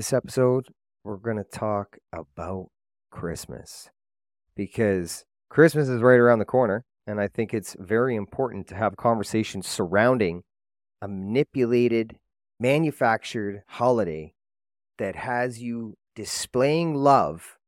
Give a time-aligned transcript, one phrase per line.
[0.00, 0.68] This episode,
[1.04, 2.68] we're going to talk about
[3.10, 3.90] Christmas
[4.56, 6.86] because Christmas is right around the corner.
[7.06, 10.42] And I think it's very important to have conversations surrounding
[11.02, 12.16] a manipulated,
[12.58, 14.32] manufactured holiday
[14.96, 17.58] that has you displaying love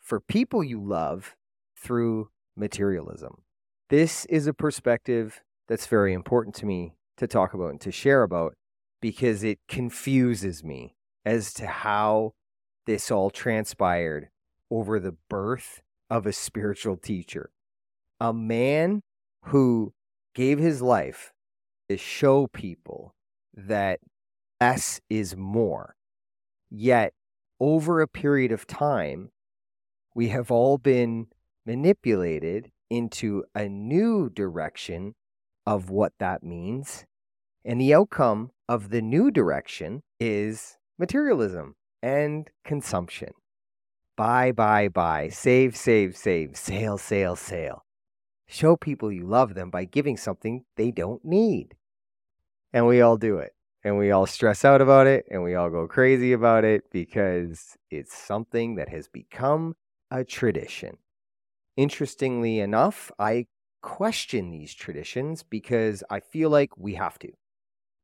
[0.00, 1.36] for people you love
[1.76, 3.42] through materialism.
[3.90, 8.22] This is a perspective that's very important to me to talk about and to share
[8.22, 8.54] about
[9.02, 10.94] because it confuses me
[11.28, 12.32] as to how
[12.86, 14.30] this all transpired
[14.70, 17.50] over the birth of a spiritual teacher.
[18.18, 19.02] A man
[19.42, 19.92] who
[20.34, 21.34] gave his life
[21.90, 23.14] to show people
[23.54, 24.00] that
[24.58, 25.96] less is more.
[26.70, 27.12] Yet,
[27.60, 29.30] over a period of time,
[30.14, 31.26] we have all been
[31.66, 35.14] manipulated into a new direction
[35.66, 37.04] of what that means.
[37.66, 43.30] And the outcome of the new direction is materialism and consumption.
[44.16, 47.84] Buy, buy, buy, save, save, save, sale, sale, sale.
[48.48, 51.74] Show people you love them by giving something they don't need.
[52.72, 53.52] And we all do it.
[53.84, 57.76] And we all stress out about it and we all go crazy about it because
[57.90, 59.76] it's something that has become
[60.10, 60.96] a tradition.
[61.76, 63.46] Interestingly enough, I
[63.82, 67.30] question these traditions because I feel like we have to,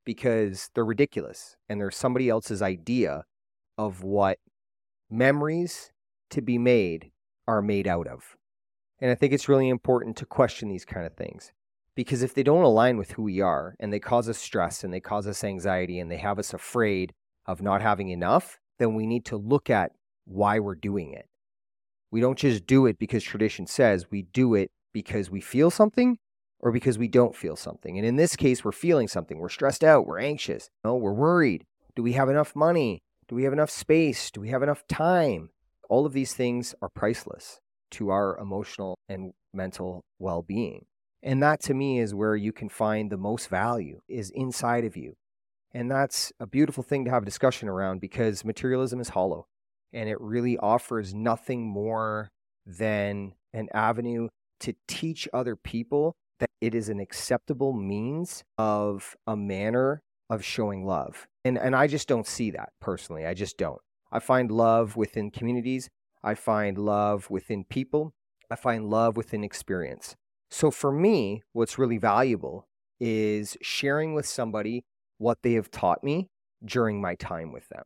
[0.04, 3.24] because they're ridiculous and they're somebody else's idea
[3.76, 4.38] of what
[5.10, 5.92] memories
[6.30, 7.10] to be made
[7.46, 8.36] are made out of.
[9.00, 11.52] And I think it's really important to question these kind of things
[11.94, 14.92] because if they don't align with who we are and they cause us stress and
[14.92, 17.12] they cause us anxiety and they have us afraid
[17.46, 19.92] of not having enough, then we need to look at
[20.24, 21.28] why we're doing it.
[22.10, 26.18] We don't just do it because tradition says, we do it because we feel something
[26.64, 27.98] or because we don't feel something.
[27.98, 29.38] And in this case, we're feeling something.
[29.38, 31.64] We're stressed out, we're anxious, no, we're worried.
[31.94, 33.02] Do we have enough money?
[33.28, 34.30] Do we have enough space?
[34.30, 35.50] Do we have enough time?
[35.88, 37.60] All of these things are priceless
[37.92, 40.86] to our emotional and mental well being.
[41.22, 44.96] And that to me is where you can find the most value is inside of
[44.96, 45.16] you.
[45.72, 49.46] And that's a beautiful thing to have a discussion around because materialism is hollow
[49.92, 52.30] and it really offers nothing more
[52.66, 54.28] than an avenue
[54.60, 60.84] to teach other people that it is an acceptable means of a manner of showing
[60.84, 61.26] love.
[61.44, 63.26] And and I just don't see that personally.
[63.26, 63.80] I just don't.
[64.10, 65.88] I find love within communities.
[66.22, 68.14] I find love within people.
[68.50, 70.16] I find love within experience.
[70.50, 72.66] So for me, what's really valuable
[73.00, 74.84] is sharing with somebody
[75.18, 76.28] what they have taught me
[76.64, 77.84] during my time with them.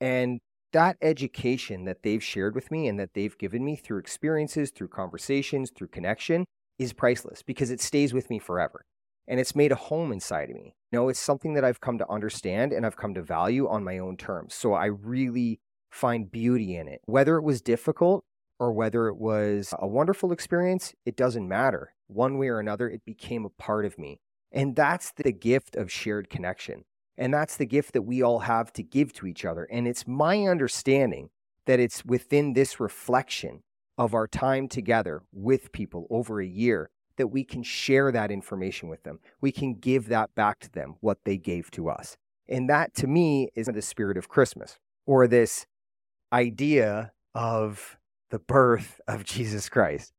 [0.00, 0.40] And
[0.72, 4.88] that education that they've shared with me and that they've given me through experiences, through
[4.88, 6.44] conversations, through connection
[6.78, 8.84] is priceless because it stays with me forever
[9.28, 10.74] and it's made a home inside of me.
[10.92, 13.84] You know, it's something that I've come to understand and I've come to value on
[13.84, 14.54] my own terms.
[14.54, 15.60] So I really
[15.90, 17.00] find beauty in it.
[17.06, 18.24] Whether it was difficult
[18.58, 21.94] or whether it was a wonderful experience, it doesn't matter.
[22.06, 24.20] One way or another, it became a part of me.
[24.52, 26.84] And that's the gift of shared connection.
[27.18, 29.64] And that's the gift that we all have to give to each other.
[29.70, 31.30] And it's my understanding
[31.66, 33.62] that it's within this reflection
[33.98, 38.88] of our time together with people over a year that we can share that information
[38.88, 39.20] with them.
[39.40, 42.16] We can give that back to them, what they gave to us.
[42.48, 45.66] And that to me is the spirit of Christmas or this
[46.32, 47.96] idea of
[48.30, 50.12] the birth of Jesus Christ.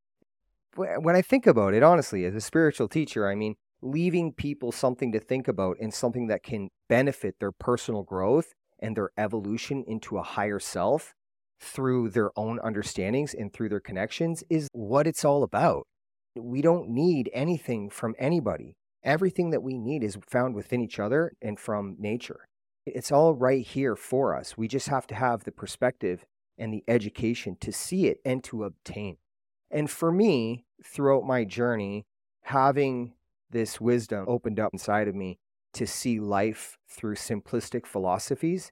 [0.76, 5.12] When I think about it, honestly, as a spiritual teacher, I mean, leaving people something
[5.12, 10.18] to think about and something that can benefit their personal growth and their evolution into
[10.18, 11.16] a higher self
[11.60, 15.88] through their own understandings and through their connections is what it's all about.
[16.36, 18.76] We don't need anything from anybody.
[19.04, 22.48] Everything that we need is found within each other and from nature.
[22.86, 24.58] It's all right here for us.
[24.58, 26.26] We just have to have the perspective
[26.58, 29.18] and the education to see it and to obtain.
[29.70, 32.06] And for me, throughout my journey,
[32.44, 33.14] having
[33.50, 35.40] this wisdom opened up inside of me
[35.74, 38.72] to see life through simplistic philosophies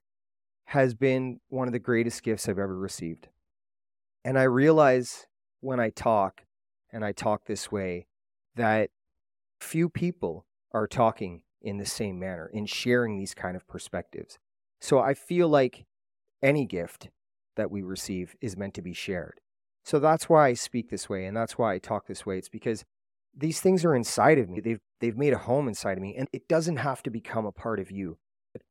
[0.65, 3.27] has been one of the greatest gifts I've ever received.
[4.23, 5.27] And I realize
[5.61, 6.43] when I talk
[6.91, 8.07] and I talk this way
[8.55, 8.89] that
[9.59, 14.37] few people are talking in the same manner in sharing these kind of perspectives.
[14.79, 15.85] So I feel like
[16.41, 17.09] any gift
[17.55, 19.39] that we receive is meant to be shared.
[19.83, 22.37] So that's why I speak this way and that's why I talk this way.
[22.37, 22.83] It's because
[23.35, 24.59] these things are inside of me.
[24.59, 27.51] They've they've made a home inside of me and it doesn't have to become a
[27.51, 28.17] part of you.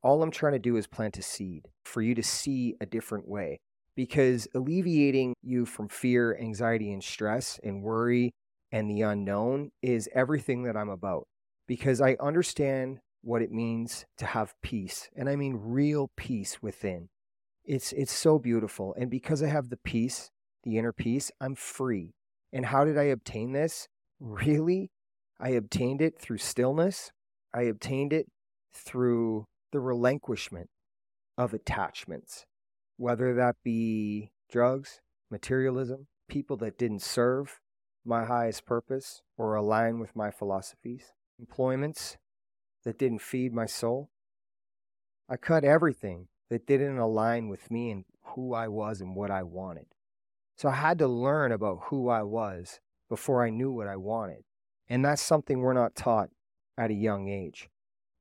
[0.01, 3.27] All I'm trying to do is plant a seed for you to see a different
[3.27, 3.59] way
[3.95, 8.33] because alleviating you from fear, anxiety and stress and worry
[8.71, 11.27] and the unknown is everything that I'm about
[11.67, 17.09] because I understand what it means to have peace and I mean real peace within.
[17.63, 18.93] It's it's so beautiful.
[18.97, 20.29] And because I have the peace,
[20.63, 22.13] the inner peace, I'm free.
[22.53, 23.87] And how did I obtain this?
[24.21, 24.91] Really?
[25.41, 27.11] I obtained it through stillness.
[27.53, 28.27] I obtained it
[28.73, 30.69] through the relinquishment
[31.37, 32.45] of attachments,
[32.97, 37.59] whether that be drugs, materialism, people that didn't serve
[38.05, 42.17] my highest purpose or align with my philosophies, employments
[42.83, 44.09] that didn't feed my soul.
[45.27, 49.43] I cut everything that didn't align with me and who I was and what I
[49.43, 49.87] wanted.
[50.55, 52.79] So I had to learn about who I was
[53.09, 54.43] before I knew what I wanted.
[54.87, 56.29] And that's something we're not taught
[56.77, 57.69] at a young age.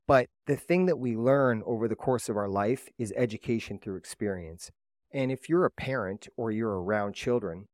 [0.07, 3.97] But the thing that we learn over the course of our life is education through
[3.97, 4.71] experience.
[5.13, 7.67] And if you're a parent or you're around children,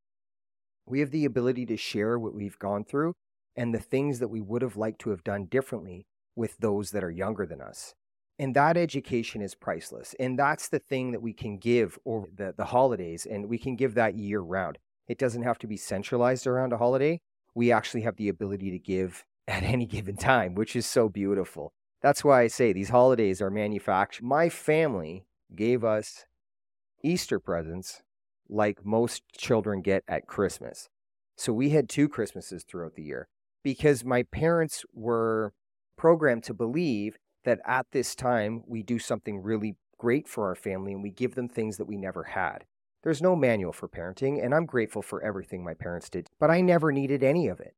[0.86, 3.14] we have the ability to share what we've gone through
[3.56, 6.06] and the things that we would have liked to have done differently
[6.36, 7.94] with those that are younger than us.
[8.38, 10.14] And that education is priceless.
[10.18, 13.76] And that's the thing that we can give over the, the holidays, and we can
[13.76, 14.78] give that year round.
[15.08, 17.20] It doesn't have to be centralized around a holiday.
[17.54, 21.72] We actually have the ability to give at any given time, which is so beautiful.
[22.02, 24.24] That's why I say these holidays are manufactured.
[24.24, 26.24] My family gave us
[27.02, 28.02] Easter presents
[28.48, 30.88] like most children get at Christmas.
[31.36, 33.28] So we had two Christmases throughout the year
[33.62, 35.52] because my parents were
[35.96, 40.92] programmed to believe that at this time we do something really great for our family
[40.92, 42.64] and we give them things that we never had.
[43.02, 46.60] There's no manual for parenting, and I'm grateful for everything my parents did, but I
[46.60, 47.74] never needed any of it.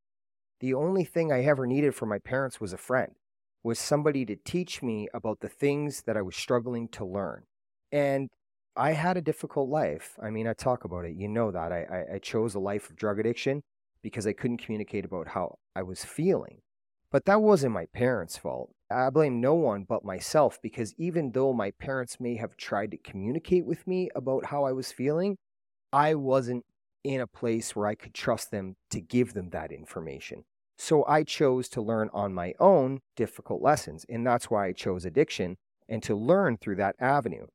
[0.59, 3.15] The only thing I ever needed from my parents was a friend
[3.63, 7.45] was somebody to teach me about the things that I was struggling to learn.
[7.91, 8.29] And
[8.75, 10.19] I had a difficult life.
[10.23, 11.15] I mean, I talk about it.
[11.15, 11.73] You know that.
[11.73, 13.63] I, I, I chose a life of drug addiction
[14.03, 16.63] because I couldn't communicate about how I was feeling.
[17.11, 18.71] But that wasn't my parents' fault.
[18.91, 22.97] I blame no one but myself because even though my parents may have tried to
[22.97, 25.37] communicate with me about how I was feeling,
[25.93, 26.65] I wasn't
[27.05, 30.45] in a place where I could trust them to give them that information.
[30.85, 34.05] So I chose to learn on my own difficult lessons.
[34.09, 35.57] And that's why I chose addiction
[35.89, 37.47] and to learn through that avenue.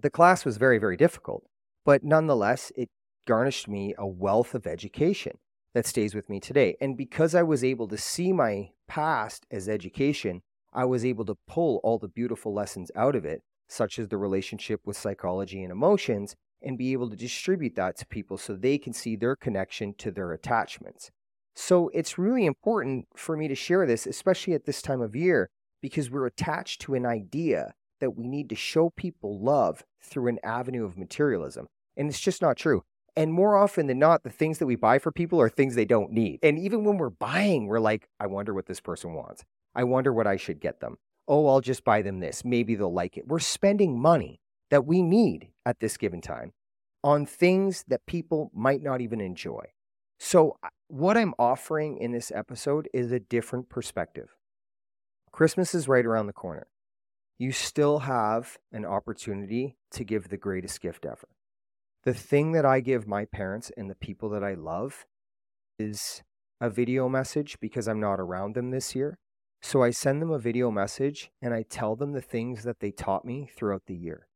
[0.00, 1.44] The class was very, very difficult,
[1.84, 2.88] but nonetheless, it
[3.26, 5.36] garnished me a wealth of education
[5.74, 6.78] that stays with me today.
[6.80, 10.40] And because I was able to see my past as education,
[10.72, 14.16] I was able to pull all the beautiful lessons out of it, such as the
[14.16, 18.78] relationship with psychology and emotions, and be able to distribute that to people so they
[18.78, 21.10] can see their connection to their attachments.
[21.54, 25.50] So it's really important for me to share this, especially at this time of year,
[25.82, 30.38] because we're attached to an idea that we need to show people love through an
[30.42, 31.66] avenue of materialism.
[31.96, 32.82] And it's just not true.
[33.16, 35.84] And more often than not, the things that we buy for people are things they
[35.84, 36.38] don't need.
[36.42, 39.44] And even when we're buying, we're like, I wonder what this person wants.
[39.74, 40.96] I wonder what I should get them.
[41.28, 42.44] Oh, I'll just buy them this.
[42.44, 43.26] Maybe they'll like it.
[43.26, 46.52] We're spending money that we need at this given time
[47.02, 49.66] on things that people might not even enjoy.
[50.18, 50.56] So,
[50.90, 54.34] what I'm offering in this episode is a different perspective.
[55.30, 56.66] Christmas is right around the corner.
[57.38, 61.28] You still have an opportunity to give the greatest gift ever.
[62.02, 65.06] The thing that I give my parents and the people that I love
[65.78, 66.24] is
[66.60, 69.18] a video message because I'm not around them this year.
[69.62, 72.90] So I send them a video message and I tell them the things that they
[72.90, 74.26] taught me throughout the year.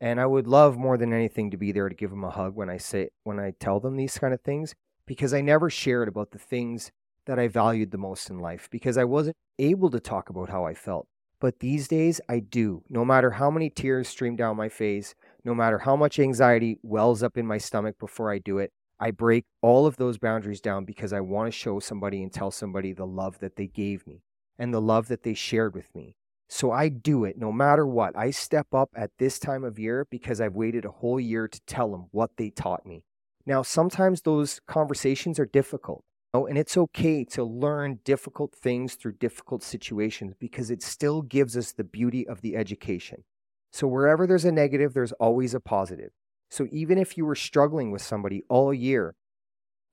[0.00, 2.54] And I would love more than anything to be there to give them a hug
[2.54, 4.76] when I say when I tell them these kind of things
[5.08, 6.92] because I never shared about the things
[7.26, 10.66] that I valued the most in life because I wasn't able to talk about how
[10.66, 11.08] I felt.
[11.40, 12.82] But these days I do.
[12.90, 17.22] No matter how many tears stream down my face, no matter how much anxiety wells
[17.22, 20.84] up in my stomach before I do it, I break all of those boundaries down
[20.84, 24.22] because I want to show somebody and tell somebody the love that they gave me
[24.58, 26.16] and the love that they shared with me.
[26.48, 28.16] So I do it no matter what.
[28.16, 31.60] I step up at this time of year because I've waited a whole year to
[31.66, 33.04] tell them what they taught me.
[33.48, 36.04] Now, sometimes those conversations are difficult.
[36.34, 41.56] Oh, and it's okay to learn difficult things through difficult situations because it still gives
[41.56, 43.24] us the beauty of the education.
[43.72, 46.10] So, wherever there's a negative, there's always a positive.
[46.50, 49.14] So, even if you were struggling with somebody all year,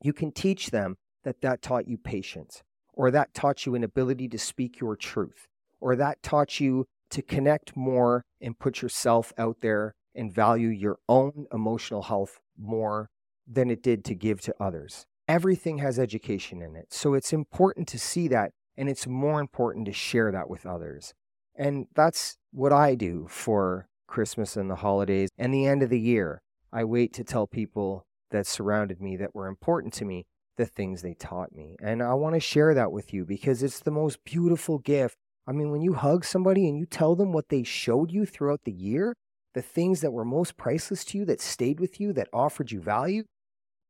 [0.03, 4.27] you can teach them that that taught you patience, or that taught you an ability
[4.27, 5.47] to speak your truth,
[5.79, 10.97] or that taught you to connect more and put yourself out there and value your
[11.07, 13.09] own emotional health more
[13.47, 15.05] than it did to give to others.
[15.27, 16.93] Everything has education in it.
[16.93, 21.13] So it's important to see that, and it's more important to share that with others.
[21.55, 25.99] And that's what I do for Christmas and the holidays and the end of the
[25.99, 26.41] year.
[26.71, 30.25] I wait to tell people that surrounded me that were important to me
[30.57, 31.75] the things they taught me.
[31.81, 35.17] And I want to share that with you because it's the most beautiful gift.
[35.47, 38.61] I mean, when you hug somebody and you tell them what they showed you throughout
[38.63, 39.15] the year,
[39.53, 42.81] the things that were most priceless to you, that stayed with you, that offered you
[42.81, 43.23] value,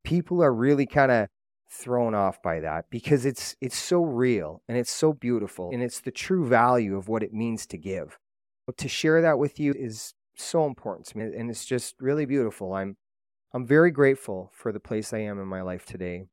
[0.06, 1.28] people are really kind of
[1.70, 6.00] thrown off by that because it's it's so real and it's so beautiful and it's
[6.00, 8.18] the true value of what it means to give.
[8.66, 12.26] But to share that with you is so important to me and it's just really
[12.26, 12.74] beautiful.
[12.74, 12.96] I'm
[13.54, 16.26] I'm very grateful for the place I am in my life today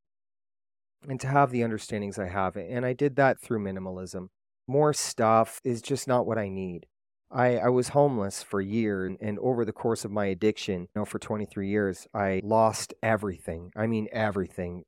[1.08, 2.56] and to have the understandings I have.
[2.56, 4.28] And I did that through minimalism.
[4.68, 6.86] More stuff is just not what I need.
[7.32, 10.88] I, I was homeless for a year, and, over the course of my addiction, you
[10.94, 13.72] know, for 23 years, I lost everything.
[13.74, 14.84] I mean, everything.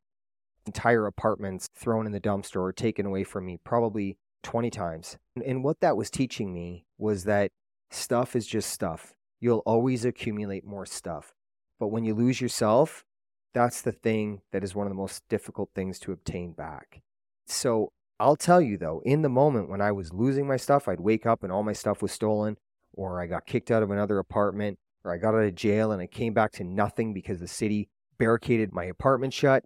[0.67, 5.17] Entire apartments thrown in the dumpster or taken away from me, probably 20 times.
[5.35, 7.51] And, and what that was teaching me was that
[7.91, 9.15] stuff is just stuff.
[9.41, 11.35] You'll always accumulate more stuff.
[11.81, 13.05] But when you lose yourself,
[13.53, 17.03] that's the thing that is one of the most difficult things to obtain back.
[17.47, 21.01] So I'll tell you though, in the moment when I was losing my stuff, I'd
[21.01, 22.57] wake up and all my stuff was stolen,
[22.93, 26.01] or I got kicked out of another apartment, or I got out of jail and
[26.01, 29.65] I came back to nothing because the city barricaded my apartment shut.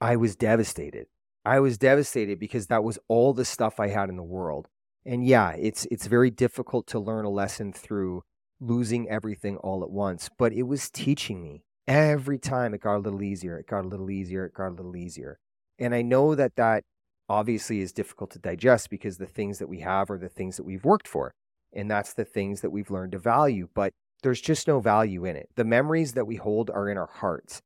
[0.00, 1.06] I was devastated.
[1.44, 4.68] I was devastated because that was all the stuff I had in the world.
[5.06, 8.22] And yeah, it's it's very difficult to learn a lesson through
[8.60, 12.98] losing everything all at once, but it was teaching me every time it got a
[12.98, 15.38] little easier, it got a little easier, it got a little easier.
[15.78, 16.84] And I know that that
[17.28, 20.64] obviously is difficult to digest because the things that we have are the things that
[20.64, 21.32] we've worked for.
[21.72, 23.68] And that's the things that we've learned to value.
[23.74, 23.92] But
[24.22, 25.50] there's just no value in it.
[25.54, 27.60] The memories that we hold are in our hearts.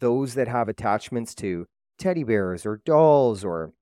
[0.00, 1.66] Those that have attachments to
[1.98, 3.72] teddy bears or dolls or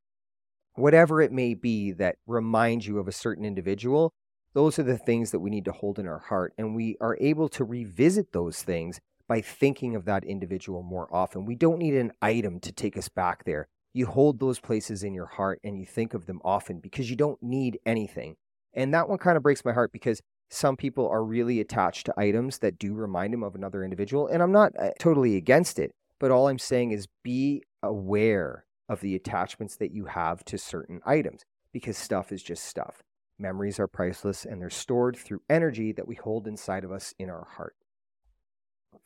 [0.74, 4.12] whatever it may be that remind you of a certain individual,
[4.54, 6.52] those are the things that we need to hold in our heart.
[6.58, 11.46] And we are able to revisit those things by thinking of that individual more often.
[11.46, 13.68] We don't need an item to take us back there.
[13.92, 17.16] You hold those places in your heart and you think of them often because you
[17.16, 18.36] don't need anything.
[18.74, 22.14] And that one kind of breaks my heart because some people are really attached to
[22.18, 24.26] items that do remind them of another individual.
[24.26, 29.00] And I'm not uh, totally against it, but all I'm saying is be aware of
[29.00, 33.02] the attachments that you have to certain items because stuff is just stuff.
[33.38, 37.28] Memories are priceless and they're stored through energy that we hold inside of us in
[37.28, 37.74] our heart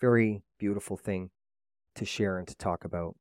[0.00, 1.30] very beautiful thing
[1.94, 3.16] to share and to talk about.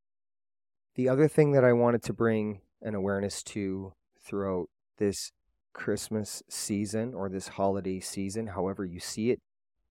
[0.95, 5.33] The other thing that I wanted to bring an awareness to throughout this
[5.73, 9.41] Christmas season or this holiday season, however you see it,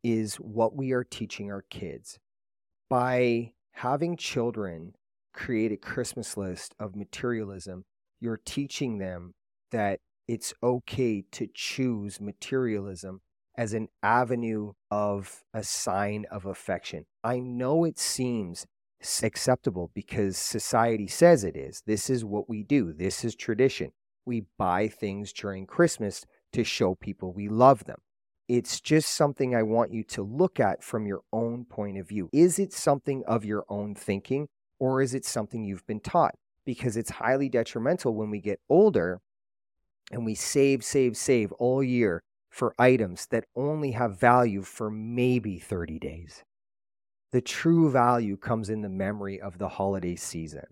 [0.03, 2.19] is what we are teaching our kids.
[2.89, 4.95] By having children
[5.35, 7.85] create a Christmas list of materialism,
[8.19, 9.35] you're teaching them
[9.73, 13.21] that it's okay to choose materialism
[13.59, 17.05] as an avenue of a sign of affection.
[17.23, 18.67] I know it seems
[19.23, 21.83] acceptable because society says it is.
[21.87, 23.93] This is what we do, this is tradition.
[24.27, 27.99] We buy things during Christmas to show people we love them.
[28.49, 32.29] It's just something I want you to look at from your own point of view.
[32.33, 36.35] Is it something of your own thinking or is it something you've been taught?
[36.67, 39.21] Because it's highly detrimental when we get older
[40.11, 45.59] and we save, save, save all year for items that only have value for maybe
[45.59, 46.45] 30 days.
[47.35, 50.67] The true value comes in the memory of the holiday season,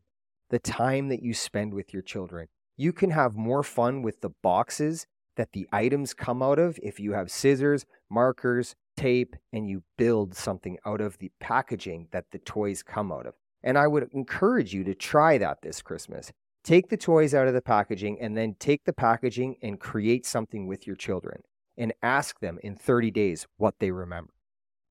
[0.49, 2.47] the time that you spend with your children.
[2.77, 7.01] You can have more fun with the boxes that the items come out of if
[7.01, 12.39] you have scissors, markers, tape, and you build something out of the packaging that the
[12.39, 13.35] toys come out of.
[13.65, 16.31] And I would encourage you to try that this Christmas.
[16.63, 20.69] Take the toys out of the packaging and then take the packaging and create something
[20.69, 21.43] with your children
[21.77, 24.33] and ask them in 30 days what they remember.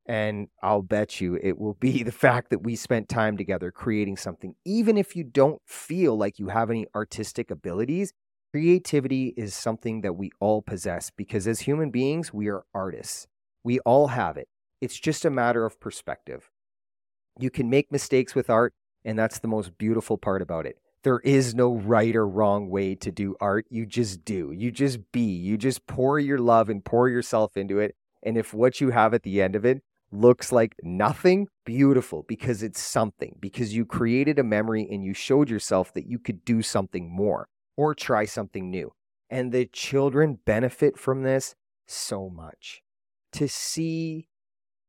[0.05, 4.17] And I'll bet you it will be the fact that we spent time together creating
[4.17, 4.55] something.
[4.65, 8.13] Even if you don't feel like you have any artistic abilities,
[8.51, 13.27] creativity is something that we all possess because as human beings, we are artists.
[13.63, 14.47] We all have it.
[14.81, 16.49] It's just a matter of perspective.
[17.39, 18.73] You can make mistakes with art,
[19.05, 22.95] and that's the most beautiful part about it there is no right or wrong way
[22.95, 23.65] to do art.
[23.69, 24.51] You just do.
[24.51, 25.21] You just be.
[25.21, 27.95] You just pour your love and pour yourself into it.
[28.23, 29.81] And if what you have at the end of it
[30.11, 35.49] looks like nothing, beautiful because it's something, because you created a memory and you showed
[35.49, 38.91] yourself that you could do something more or try something new.
[39.29, 41.55] And the children benefit from this
[41.87, 42.81] so much.
[43.33, 44.27] To see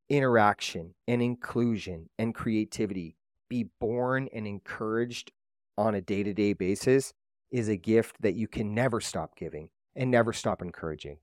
[0.09, 3.17] interaction and inclusion and creativity
[3.49, 5.31] be born and encouraged
[5.79, 7.13] on a day to day basis
[7.51, 11.19] is a gift that you can never stop giving and never stop encouraging.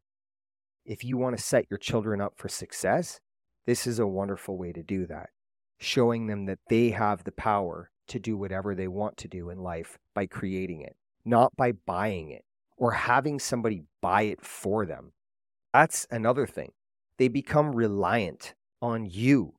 [0.85, 3.19] If you want to set your children up for success,
[3.69, 5.29] this is a wonderful way to do that.
[5.77, 9.59] Showing them that they have the power to do whatever they want to do in
[9.59, 12.43] life by creating it, not by buying it
[12.77, 15.11] or having somebody buy it for them.
[15.71, 16.71] That's another thing.
[17.19, 19.53] They become reliant on you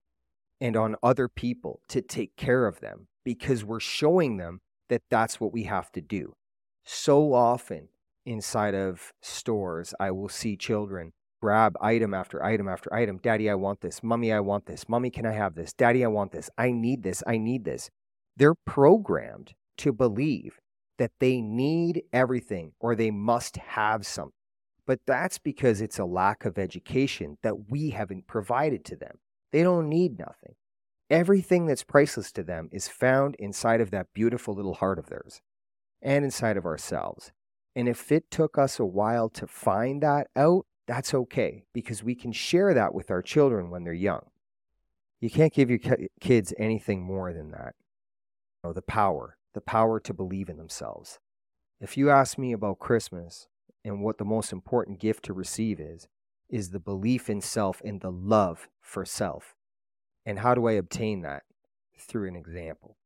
[0.60, 5.38] and on other people to take care of them because we're showing them that that's
[5.38, 6.34] what we have to do.
[6.82, 7.90] So often
[8.26, 13.18] inside of stores, I will see children grab item after item after item.
[13.18, 14.02] Daddy, I want this.
[14.02, 14.88] Mommy, I want this.
[14.88, 15.72] Mommy, can I have this?
[15.72, 16.50] Daddy, I want this.
[16.58, 17.22] I need this.
[17.26, 17.90] I need this.
[18.36, 20.58] They're programmed to believe
[20.98, 24.32] that they need everything or they must have something.
[24.86, 29.18] But that's because it's a lack of education that we haven't provided to them.
[29.52, 30.54] They don't need nothing.
[31.08, 35.40] Everything that's priceless to them is found inside of that beautiful little heart of theirs
[36.02, 37.32] and inside of ourselves.
[37.74, 42.16] And if it took us a while to find that out, that's okay because we
[42.16, 44.22] can share that with our children when they're young.
[45.20, 45.78] You can't give your
[46.20, 47.76] kids anything more than that.
[48.64, 51.20] You know, the power, the power to believe in themselves.
[51.80, 53.46] If you ask me about Christmas
[53.84, 56.08] and what the most important gift to receive is,
[56.48, 59.54] is the belief in self and the love for self.
[60.26, 61.44] And how do I obtain that?
[61.96, 62.96] Through an example,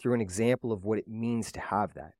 [0.00, 2.14] through an example of what it means to have that.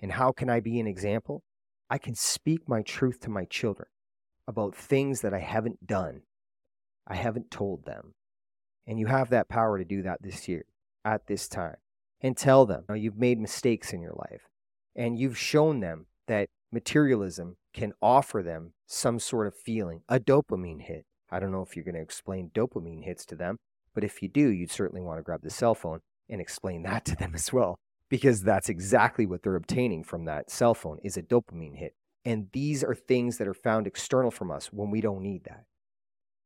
[0.00, 1.42] And how can I be an example?
[1.90, 3.88] I can speak my truth to my children
[4.52, 6.20] about things that I haven't done.
[7.06, 8.12] I haven't told them.
[8.86, 10.66] And you have that power to do that this year,
[11.04, 11.76] at this time.
[12.20, 14.42] And tell them you you've made mistakes in your life.
[14.94, 20.82] And you've shown them that materialism can offer them some sort of feeling, a dopamine
[20.82, 21.06] hit.
[21.30, 23.56] I don't know if you're going to explain dopamine hits to them,
[23.94, 27.06] but if you do, you'd certainly want to grab the cell phone and explain that
[27.06, 27.78] to them as well,
[28.10, 31.94] because that's exactly what they're obtaining from that cell phone is a dopamine hit.
[32.24, 35.64] And these are things that are found external from us when we don't need that.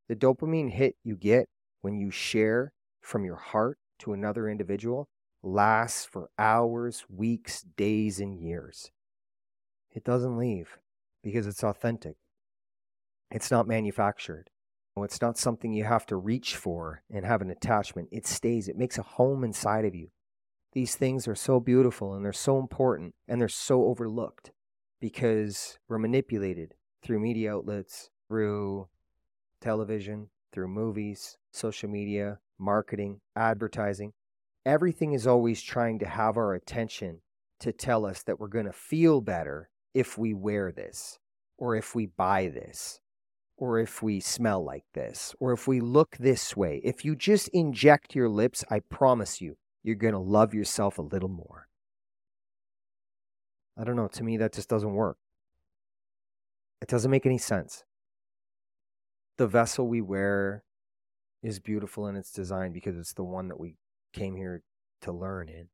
[0.08, 1.48] The dopamine hit you get
[1.82, 5.08] when you share from your heart to another individual
[5.42, 8.90] lasts for hours, weeks, days, and years.
[9.94, 10.78] It doesn't leave
[11.22, 12.16] because it's authentic.
[13.30, 14.50] It's not manufactured.
[14.98, 18.08] It's not something you have to reach for and have an attachment.
[18.10, 20.08] It stays, it makes a home inside of you.
[20.72, 24.52] These things are so beautiful and they're so important and they're so overlooked
[25.00, 28.88] because we're manipulated through media outlets, through
[29.60, 34.12] television, through movies, social media, marketing, advertising.
[34.64, 37.20] Everything is always trying to have our attention
[37.60, 41.18] to tell us that we're going to feel better if we wear this,
[41.56, 43.00] or if we buy this,
[43.56, 46.80] or if we smell like this, or if we look this way.
[46.84, 51.02] If you just inject your lips, I promise you, you're going to love yourself a
[51.02, 51.68] little more.
[53.78, 54.08] I don't know.
[54.08, 55.18] To me, that just doesn't work.
[56.80, 57.84] It doesn't make any sense.
[59.38, 60.64] The vessel we wear
[61.42, 63.76] is beautiful in its design because it's the one that we
[64.12, 64.62] came here
[65.02, 65.68] to learn in.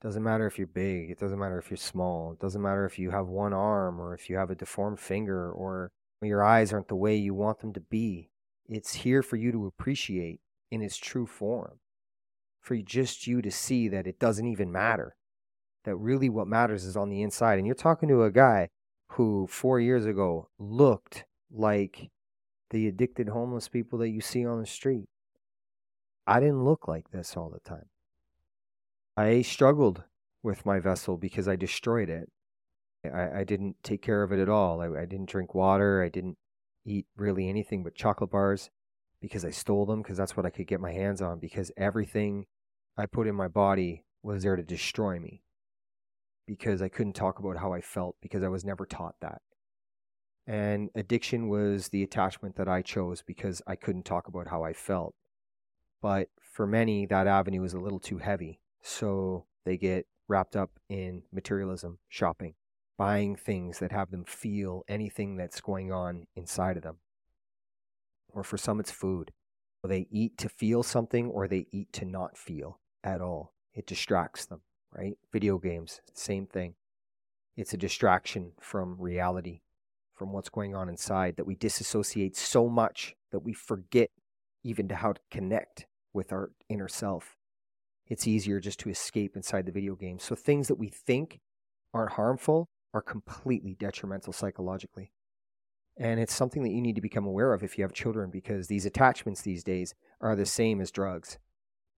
[0.00, 2.84] It doesn't matter if you're big, it doesn't matter if you're small, it doesn't matter
[2.84, 5.90] if you have one arm or if you have a deformed finger or
[6.22, 8.30] your eyes aren't the way you want them to be.
[8.68, 11.78] It's here for you to appreciate in its true form,
[12.60, 15.16] for just you to see that it doesn't even matter
[15.86, 17.58] that really what matters is on the inside.
[17.58, 18.68] And you're talking to a guy
[19.12, 22.10] who four years ago looked like
[22.70, 25.08] the addicted homeless people that you see on the street.
[26.26, 27.86] I didn't look like this all the time.
[29.16, 30.02] I struggled
[30.42, 32.28] with my vessel because I destroyed it.
[33.04, 34.80] I, I didn't take care of it at all.
[34.80, 36.02] I, I didn't drink water.
[36.02, 36.36] I didn't
[36.84, 38.70] eat really anything but chocolate bars
[39.20, 42.46] because I stole them because that's what I could get my hands on because everything
[42.98, 45.42] I put in my body was there to destroy me
[46.46, 49.42] because I couldn't talk about how I felt because I was never taught that.
[50.46, 54.72] And addiction was the attachment that I chose because I couldn't talk about how I
[54.72, 55.14] felt.
[56.00, 58.60] But for many, that avenue is a little too heavy.
[58.80, 62.54] So they get wrapped up in materialism, shopping,
[62.96, 66.98] buying things that have them feel anything that's going on inside of them.
[68.28, 69.32] Or for some, it's food.
[69.82, 73.52] They eat to feel something or they eat to not feel at all.
[73.72, 74.62] It distracts them
[74.96, 75.18] right?
[75.32, 76.74] Video games, same thing.
[77.56, 79.60] It's a distraction from reality,
[80.14, 84.10] from what's going on inside, that we disassociate so much that we forget
[84.62, 87.36] even to how to connect with our inner self.
[88.08, 90.18] It's easier just to escape inside the video game.
[90.18, 91.40] So things that we think
[91.92, 95.12] aren't harmful are completely detrimental psychologically.
[95.98, 98.68] And it's something that you need to become aware of if you have children because
[98.68, 101.38] these attachments these days are the same as drugs.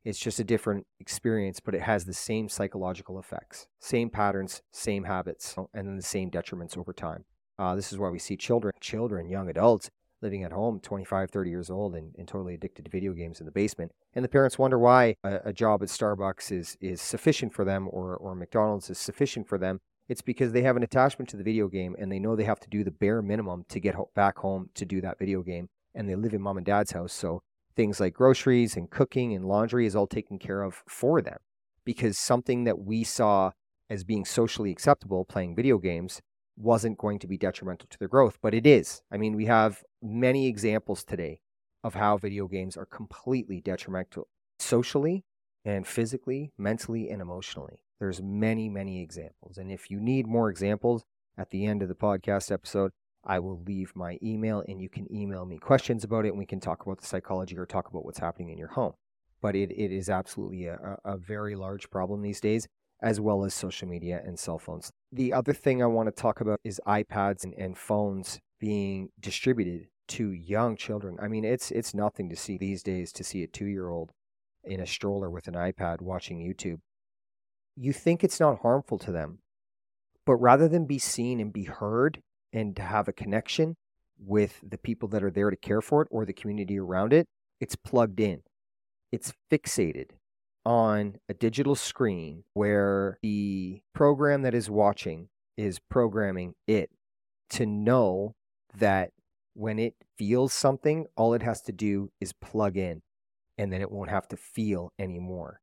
[0.08, 5.04] It's just a different experience, but it has the same psychological effects, same patterns, same
[5.04, 7.26] habits, and then the same detriments over time.
[7.58, 9.90] Uh, this is why we see children, children, young adults
[10.22, 13.44] living at home, 25, 30 years old, and, and totally addicted to video games in
[13.44, 13.92] the basement.
[14.14, 17.86] And the parents wonder why a, a job at Starbucks is, is sufficient for them
[17.92, 19.78] or, or McDonald's is sufficient for them.
[20.08, 22.60] It's because they have an attachment to the video game and they know they have
[22.60, 25.68] to do the bare minimum to get ho- back home to do that video game
[25.94, 27.12] and they live in mom and dad's house.
[27.12, 27.42] So
[27.78, 31.38] things like groceries and cooking and laundry is all taken care of for them
[31.84, 33.52] because something that we saw
[33.88, 36.20] as being socially acceptable, playing video games,
[36.56, 39.00] wasn't going to be detrimental to their growth, but it is.
[39.12, 41.40] I mean, we have many examples today
[41.84, 44.26] of how video games are completely detrimental
[44.58, 45.24] socially
[45.64, 47.84] and physically, mentally, and emotionally.
[48.00, 49.56] There's many, many examples.
[49.56, 51.04] And if you need more examples
[51.38, 52.90] at the end of the podcast episode,
[53.24, 56.46] I will leave my email and you can email me questions about it and we
[56.46, 58.92] can talk about the psychology or talk about what's happening in your home.
[59.40, 62.66] But it, it is absolutely a, a very large problem these days
[63.00, 64.90] as well as social media and cell phones.
[65.12, 69.87] The other thing I want to talk about is iPads and, and phones being distributed
[70.09, 71.16] to young children.
[71.20, 74.11] I mean, it's it's nothing to see these days to see a two year old
[74.64, 76.81] in a stroller with an iPad watching YouTube.
[77.76, 79.38] You think it's not harmful to them,
[80.26, 83.76] but rather than be seen and be heard and to have a connection
[84.18, 87.26] with the people that are there to care for it or the community around it,
[87.61, 88.42] it's plugged in.
[89.12, 90.11] It's fixated
[90.64, 96.90] on a digital screen where the program that is watching is programming it
[97.50, 98.34] to know
[98.76, 99.12] that
[99.54, 103.02] when it feels something, all it has to do is plug in
[103.56, 105.61] and then it won't have to feel anymore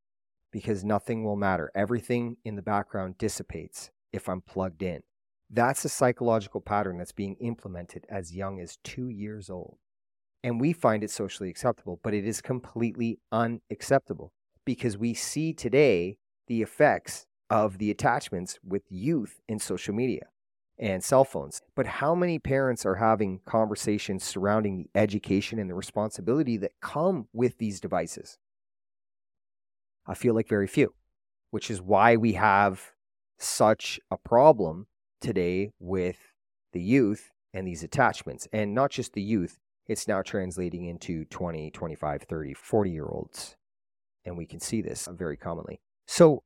[0.52, 1.72] because nothing will matter.
[1.76, 5.04] Everything in the background dissipates if I'm plugged in.
[5.50, 9.78] That's a psychological pattern that's being implemented as young as two years old.
[10.44, 14.32] And we find it socially acceptable, but it is completely unacceptable
[14.66, 20.28] because we see today the effects of the attachments with youth in social media
[20.78, 21.62] and cell phones.
[21.76, 27.28] But how many parents are having conversations surrounding the education and the responsibility that come
[27.34, 28.38] with these devices?
[30.06, 30.94] I feel like very few,
[31.52, 32.92] which is why we have
[33.40, 34.88] such a problem
[35.26, 36.18] today with
[36.74, 38.48] the youth and these attachments.
[38.54, 39.58] And not just the youth,
[39.88, 43.56] it's now translating into 20, 25, 30, 40 year olds
[44.26, 45.80] and we can see this very commonly.
[46.08, 46.44] So,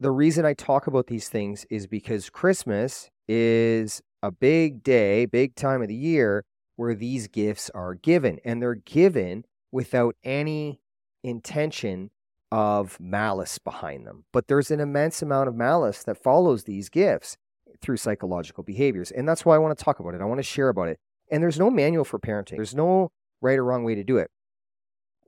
[0.00, 5.54] the reason I talk about these things is because Christmas is a big day, big
[5.54, 10.80] time of the year where these gifts are given, and they're given without any
[11.22, 12.10] intention
[12.50, 14.24] of malice behind them.
[14.32, 17.36] But there's an immense amount of malice that follows these gifts
[17.82, 19.10] through psychological behaviors.
[19.10, 20.20] And that's why I want to talk about it.
[20.20, 20.98] I want to share about it.
[21.30, 24.30] And there's no manual for parenting, there's no right or wrong way to do it.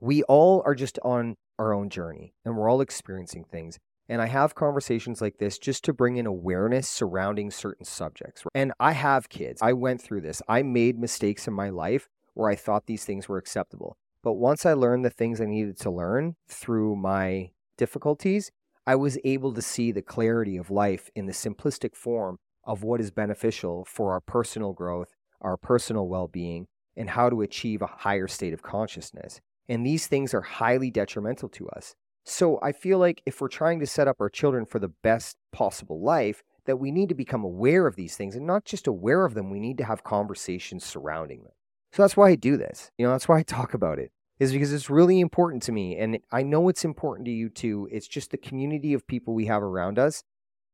[0.00, 3.78] We all are just on our own journey and we're all experiencing things.
[4.08, 8.44] And I have conversations like this just to bring in awareness surrounding certain subjects.
[8.54, 9.62] And I have kids.
[9.62, 10.42] I went through this.
[10.46, 13.96] I made mistakes in my life where I thought these things were acceptable.
[14.22, 18.50] But once I learned the things I needed to learn through my difficulties,
[18.86, 23.00] I was able to see the clarity of life in the simplistic form of what
[23.00, 27.86] is beneficial for our personal growth, our personal well being, and how to achieve a
[27.86, 29.40] higher state of consciousness.
[29.68, 31.94] And these things are highly detrimental to us.
[32.24, 35.36] So I feel like if we're trying to set up our children for the best
[35.52, 39.24] possible life, that we need to become aware of these things and not just aware
[39.24, 41.52] of them, we need to have conversations surrounding them.
[41.92, 42.90] So that's why I do this.
[42.98, 45.98] You know, that's why I talk about it, is because it's really important to me.
[45.98, 47.88] And I know it's important to you too.
[47.92, 50.24] It's just the community of people we have around us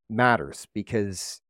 [0.09, 1.41] matters because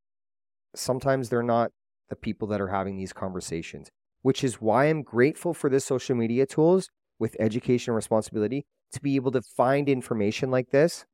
[0.75, 1.71] sometimes they're not
[2.09, 3.89] the people that are having these conversations,
[4.23, 9.01] which is why I'm grateful for the social media tools with education and responsibility to
[9.01, 11.05] be able to find information like this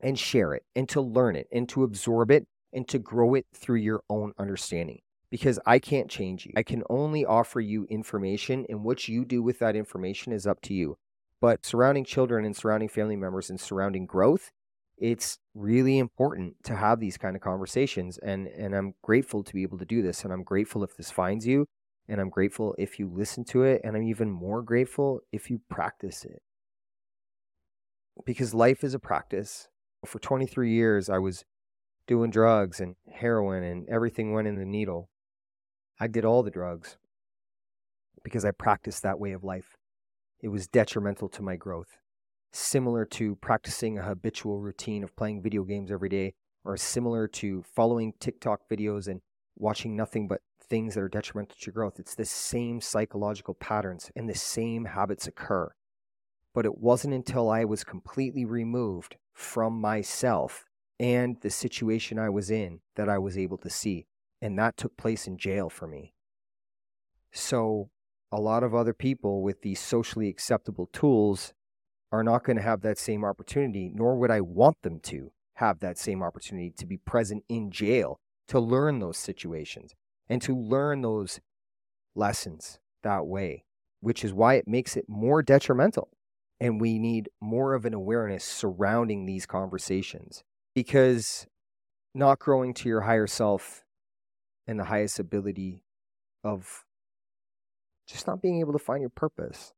[0.00, 3.46] and share it and to learn it and to absorb it and to grow it
[3.54, 5.00] through your own understanding.
[5.30, 6.52] Because I can't change you.
[6.56, 10.60] I can only offer you information, and what you do with that information is up
[10.62, 10.96] to you.
[11.40, 14.50] But surrounding children and surrounding family members and surrounding growth,
[15.00, 18.18] it's really important to have these kind of conversations.
[18.18, 20.22] And, and I'm grateful to be able to do this.
[20.24, 21.66] And I'm grateful if this finds you
[22.08, 23.80] and I'm grateful if you listen to it.
[23.82, 26.42] And I'm even more grateful if you practice it.
[28.26, 29.68] Because life is a practice.
[30.04, 31.44] For 23 years, I was
[32.06, 35.08] doing drugs and heroin, and everything went in the needle.
[36.00, 36.96] I did all the drugs
[38.24, 39.76] because I practiced that way of life.
[40.42, 41.98] It was detrimental to my growth,
[42.52, 46.34] similar to practicing a habitual routine of playing video games every day,
[46.64, 49.20] or similar to following TikTok videos and
[49.56, 51.98] watching nothing but things that are detrimental to your growth.
[51.98, 55.72] It's the same psychological patterns and the same habits occur.
[56.54, 60.64] But it wasn't until I was completely removed from myself
[60.98, 64.06] and the situation I was in that I was able to see.
[64.42, 66.14] And that took place in jail for me.
[67.32, 67.90] So,
[68.32, 71.52] a lot of other people with these socially acceptable tools
[72.12, 75.80] are not going to have that same opportunity, nor would I want them to have
[75.80, 78.18] that same opportunity to be present in jail
[78.48, 79.94] to learn those situations
[80.28, 81.40] and to learn those
[82.14, 83.64] lessons that way
[84.00, 86.08] which is why it makes it more detrimental.
[86.58, 90.42] And we need more of an awareness surrounding these conversations
[90.74, 91.46] because
[92.14, 93.84] not growing to your higher self
[94.66, 95.84] and the highest ability
[96.44, 96.84] of
[98.06, 99.72] just not being able to find your purpose.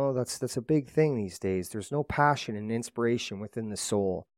[0.00, 1.70] Oh, that's that's a big thing these days.
[1.70, 4.28] There's no passion and inspiration within the soul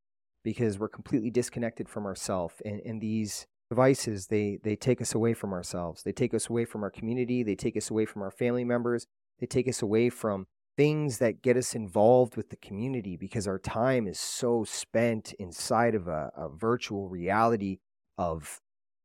[0.42, 5.35] because we're completely disconnected from ourselves and, and these devices they they take us away
[5.35, 6.03] from ourselves.
[6.03, 9.07] They take us away from our community, they take us away from our family members,
[9.38, 10.46] they take us away from
[10.79, 15.94] things that get us involved with the community because our time is so spent inside
[15.94, 17.81] of a, a virtual reality
[18.16, 18.62] of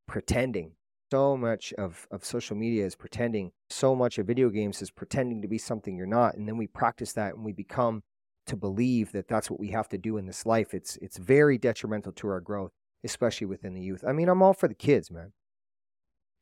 [0.08, 0.72] pretending.
[1.12, 3.52] So much of, of social media is pretending.
[3.70, 6.36] So much of video games is pretending to be something you're not.
[6.36, 8.02] And then we practice that and we become
[8.46, 10.74] to believe that that's what we have to do in this life.
[10.74, 12.72] It's, it's very detrimental to our growth,
[13.04, 14.04] especially within the youth.
[14.06, 15.32] I mean, I'm all for the kids, man.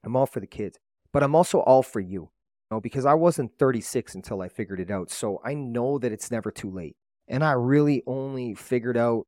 [0.03, 0.79] I'm all for the kids,
[1.13, 2.31] but I'm also all for you
[2.71, 5.11] know, because I wasn't 36 until I figured it out.
[5.11, 6.97] So I know that it's never too late.
[7.29, 9.27] And I really only figured out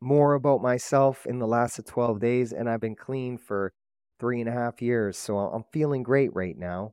[0.00, 3.72] more about myself in the last 12 days, and I've been clean for
[4.20, 5.16] three and a half years.
[5.16, 6.92] So I'm feeling great right now.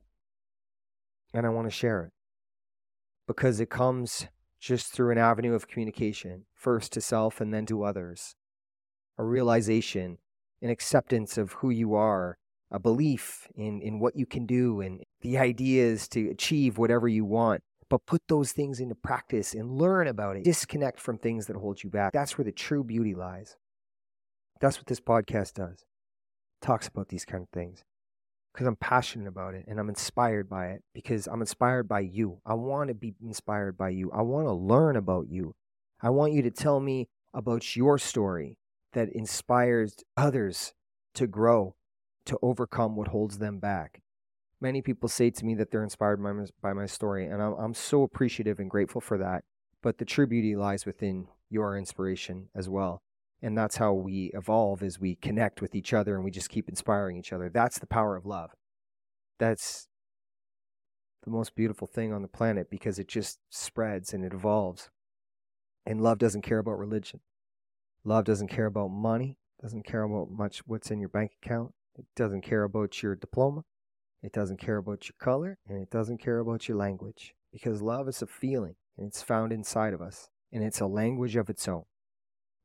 [1.33, 2.11] And I want to share it
[3.27, 4.27] because it comes
[4.59, 8.35] just through an avenue of communication, first to self and then to others.
[9.19, 10.17] A realization,
[10.61, 12.37] an acceptance of who you are,
[12.71, 17.25] a belief in, in what you can do and the ideas to achieve whatever you
[17.25, 17.61] want.
[17.89, 20.43] But put those things into practice and learn about it.
[20.43, 22.11] Disconnect from things that hold you back.
[22.11, 23.55] That's where the true beauty lies.
[24.59, 25.85] That's what this podcast does.
[26.61, 27.83] Talks about these kind of things
[28.53, 32.39] because I'm passionate about it and I'm inspired by it because I'm inspired by you.
[32.45, 34.11] I want to be inspired by you.
[34.11, 35.55] I want to learn about you.
[36.01, 38.57] I want you to tell me about your story
[38.93, 40.73] that inspires others
[41.15, 41.75] to grow,
[42.25, 44.01] to overcome what holds them back
[44.61, 47.53] many people say to me that they're inspired by my, by my story, and I'm,
[47.53, 49.43] I'm so appreciative and grateful for that.
[49.81, 53.01] But the true beauty lies within your inspiration as well.
[53.41, 56.67] And that's how we evolve as we connect with each other and we just keep
[56.67, 57.49] inspiring each other.
[57.49, 58.51] That's the power of love.
[59.37, 59.87] That's
[61.23, 64.89] the most beautiful thing on the planet because it just spreads and it evolves.
[65.85, 67.19] And love doesn't care about religion.
[68.03, 71.73] Love doesn't care about money, doesn't care about much what's in your bank account.
[71.97, 73.63] It doesn't care about your diploma.
[74.23, 78.07] It doesn't care about your color and it doesn't care about your language because love
[78.07, 81.67] is a feeling and it's found inside of us and it's a language of its
[81.67, 81.83] own.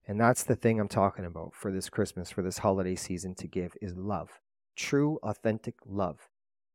[0.06, 3.46] And that's the thing I'm talking about for this Christmas, for this holiday season to
[3.46, 4.40] give is love.
[4.74, 6.28] True, authentic love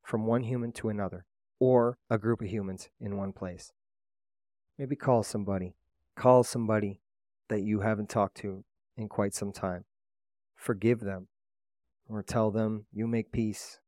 [0.04, 1.26] from one human to another
[1.60, 3.74] or a group of humans in one place.
[4.78, 5.76] Maybe call somebody.
[6.16, 7.02] Call somebody
[7.50, 8.64] that you haven't talked to
[8.96, 9.86] in quite some time.
[10.56, 11.28] Forgive them
[12.08, 13.80] or tell them you make peace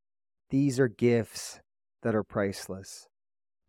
[0.49, 1.59] these are gifts
[2.01, 3.07] that are priceless.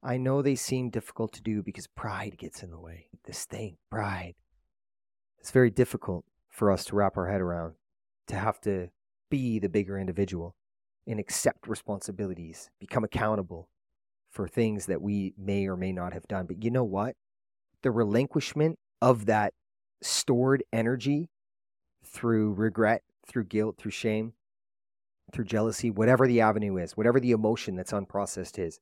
[0.02, 3.09] I know they seem difficult to do because pride gets in the way.
[3.26, 4.35] This thing, pride.
[5.40, 7.74] It's very difficult for us to wrap our head around,
[8.26, 8.90] to have to
[9.31, 10.55] be the bigger individual
[11.07, 13.68] and accept responsibilities, become accountable
[14.31, 16.46] for things that we may or may not have done.
[16.46, 17.16] But you know what?
[17.83, 19.55] The relinquishment of that
[20.03, 21.31] stored energy
[22.05, 24.35] through regret, through guilt, through shame,
[25.33, 28.79] through jealousy, whatever the avenue is, whatever the emotion that's unprocessed is,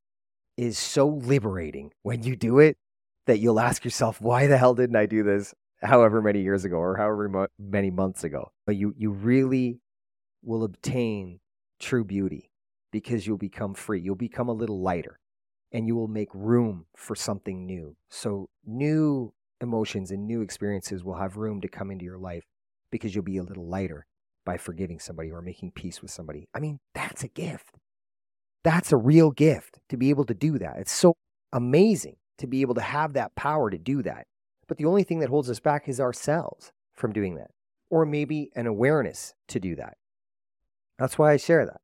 [0.57, 2.77] is so liberating when you do it
[3.27, 6.77] that you'll ask yourself, why the hell didn't I do this however many years ago
[6.77, 8.51] or however mo- many months ago?
[8.65, 9.79] But you, you really
[10.43, 11.39] will obtain
[11.79, 12.51] true beauty
[12.91, 14.01] because you'll become free.
[14.01, 15.19] You'll become a little lighter
[15.71, 17.95] and you will make room for something new.
[18.09, 22.43] So, new emotions and new experiences will have room to come into your life
[22.91, 24.05] because you'll be a little lighter
[24.45, 26.47] by forgiving somebody or making peace with somebody.
[26.53, 27.77] I mean, that's a gift.
[28.63, 30.77] That's a real gift to be able to do that.
[30.77, 31.15] It's so
[31.53, 34.25] amazing to be able to have that power to do that.
[34.69, 37.49] But the only thing that holds us back is ourselves from doing that,
[37.89, 39.97] or maybe an awareness to do that.
[40.99, 41.81] That's why I share that.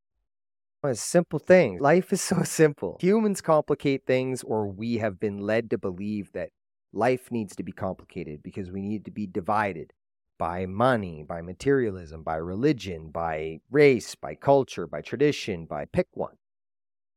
[0.84, 1.80] A simple thing.
[1.80, 2.98] Life is so simple.
[3.02, 6.52] Humans complicate things, or we have been led to believe that
[6.94, 9.92] life needs to be complicated because we need to be divided
[10.38, 16.38] by money, by materialism, by religion, by race, by culture, by tradition, by pick one.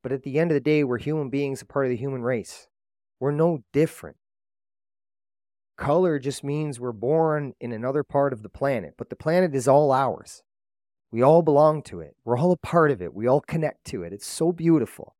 [0.02, 2.22] But at the end of the day, we're human beings, a part of the human
[2.22, 2.68] race.
[3.20, 4.16] We're no different.
[5.78, 9.68] Color just means we're born in another part of the planet, but the planet is
[9.68, 10.42] all ours.
[11.12, 12.16] We all belong to it.
[12.24, 13.14] We're all a part of it.
[13.14, 14.12] We all connect to it.
[14.12, 15.14] It's so beautiful.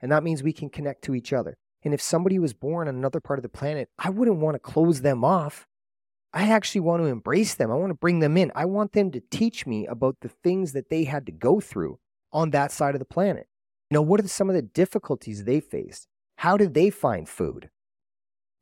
[0.00, 1.56] And that means we can connect to each other.
[1.84, 4.58] And if somebody was born on another part of the planet, I wouldn't want to
[4.58, 5.66] close them off.
[6.32, 7.70] I actually want to embrace them.
[7.70, 8.50] I want to bring them in.
[8.56, 12.00] I want them to teach me about the things that they had to go through
[12.32, 13.46] on that side of the planet.
[13.90, 16.08] You know, what are some of the difficulties they faced?
[16.38, 17.70] How did they find food?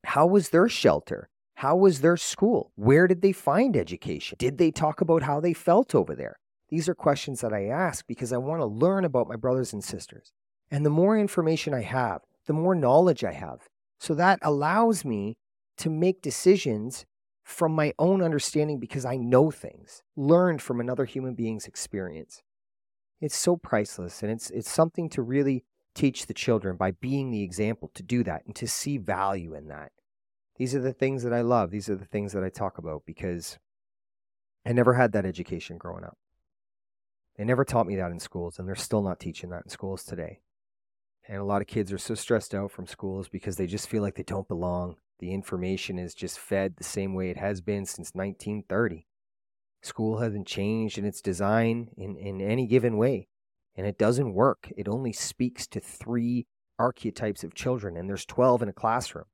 [0.04, 1.28] How was their shelter?
[1.56, 2.72] How was their school?
[2.74, 4.36] Where did they find education?
[4.38, 6.38] Did they talk about how they felt over there?
[6.68, 9.84] These are questions that I ask because I want to learn about my brothers and
[9.84, 10.32] sisters.
[10.70, 13.68] And the more information I have, the more knowledge I have.
[14.00, 15.36] So that allows me
[15.78, 17.04] to make decisions
[17.44, 22.42] from my own understanding because I know things, learned from another human being's experience.
[23.20, 27.42] It's so priceless and it's it's something to really teach the children by being the
[27.42, 29.92] example to do that and to see value in that.
[30.56, 31.70] These are the things that I love.
[31.70, 33.58] These are the things that I talk about because
[34.64, 36.16] I never had that education growing up.
[37.36, 40.04] They never taught me that in schools, and they're still not teaching that in schools
[40.04, 40.40] today.
[41.26, 44.02] And a lot of kids are so stressed out from schools because they just feel
[44.02, 44.96] like they don't belong.
[45.18, 49.06] The information is just fed the same way it has been since 1930.
[49.80, 53.28] School hasn't changed in its design in, in any given way,
[53.76, 54.70] and it doesn't work.
[54.76, 56.46] It only speaks to three
[56.78, 59.26] archetypes of children, and there's 12 in a classroom.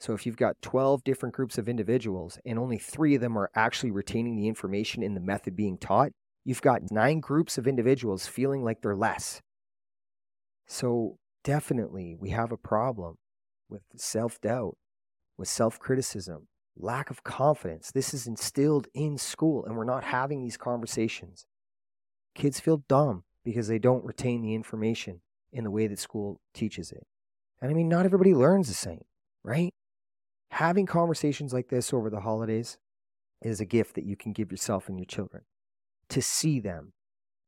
[0.00, 3.50] So if you've got 12 different groups of individuals and only three of them are
[3.54, 6.12] actually retaining the information in the method being taught,
[6.42, 9.42] you've got nine groups of individuals feeling like they're less.
[10.66, 13.16] So definitely we have a problem
[13.68, 14.78] with self doubt,
[15.36, 17.92] with self criticism, lack of confidence.
[17.92, 21.44] This is instilled in school, and we're not having these conversations.
[22.34, 25.20] Kids feel dumb because they don't retain the information
[25.52, 27.06] in the way that school teaches it.
[27.60, 29.04] And I mean, not everybody learns the same,
[29.44, 29.72] right?
[30.50, 32.78] having conversations like this over the holidays
[33.42, 35.44] is a gift that you can give yourself and your children
[36.08, 36.92] to see them,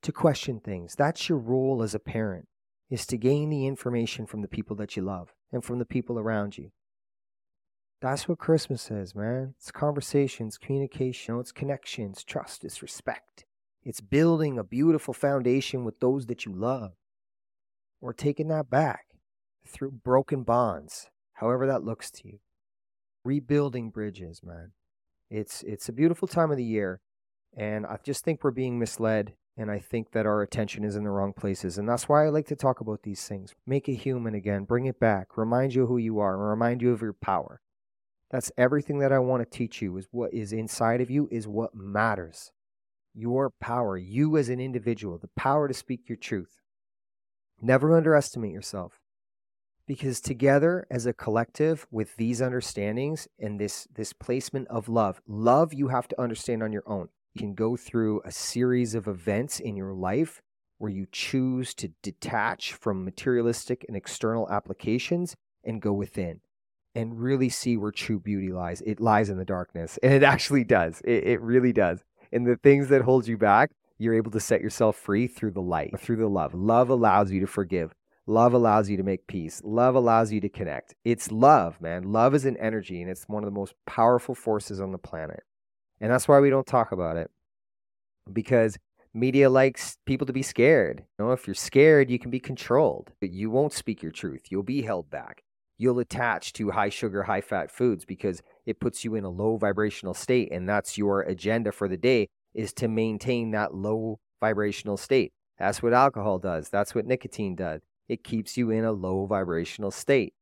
[0.02, 0.94] to question things.
[0.94, 2.48] That's your role as a parent
[2.90, 6.18] is to gain the information from the people that you love and from the people
[6.18, 6.70] around you.
[8.00, 9.54] That's what Christmas is, man.
[9.58, 13.44] It's conversations, communication, it's connections, trust, it's respect.
[13.84, 16.92] It's building a beautiful foundation with those that you love
[18.00, 19.06] or taking that back
[19.66, 22.38] through broken bonds, however that looks to you
[23.24, 24.72] rebuilding bridges, man.
[25.30, 27.00] It's it's a beautiful time of the year,
[27.56, 31.04] and I just think we're being misled, and I think that our attention is in
[31.04, 33.54] the wrong places, and that's why I like to talk about these things.
[33.66, 36.92] Make it human again, bring it back, remind you who you are, and remind you
[36.92, 37.60] of your power.
[38.30, 39.96] That's everything that I want to teach you.
[39.96, 42.52] Is what is inside of you is what matters.
[43.14, 46.60] Your power, you as an individual, the power to speak your truth.
[47.60, 49.00] Never underestimate yourself.
[49.86, 55.74] Because together as a collective with these understandings and this this placement of love love
[55.74, 57.08] you have to understand on your own.
[57.34, 60.40] You can go through a series of events in your life
[60.78, 66.40] where you choose to detach from materialistic and external applications and go within
[66.94, 68.82] and really see where true beauty lies.
[68.82, 71.00] It lies in the darkness and it actually does.
[71.04, 74.60] It, it really does and the things that hold you back you're able to set
[74.60, 77.94] yourself free through the light through the love love allows you to forgive
[78.26, 79.60] Love allows you to make peace.
[79.64, 80.94] Love allows you to connect.
[81.04, 82.12] It's love, man.
[82.12, 85.42] Love is an energy and it's one of the most powerful forces on the planet.
[86.00, 87.30] And that's why we don't talk about it
[88.32, 88.78] because
[89.12, 91.04] media likes people to be scared.
[91.18, 93.10] You know, if you're scared, you can be controlled.
[93.20, 94.42] You won't speak your truth.
[94.50, 95.42] You'll be held back.
[95.78, 99.56] You'll attach to high sugar, high fat foods because it puts you in a low
[99.56, 104.96] vibrational state and that's your agenda for the day is to maintain that low vibrational
[104.96, 105.32] state.
[105.58, 106.68] That's what alcohol does.
[106.68, 107.80] That's what nicotine does
[108.12, 110.34] it keeps you in a low vibrational state.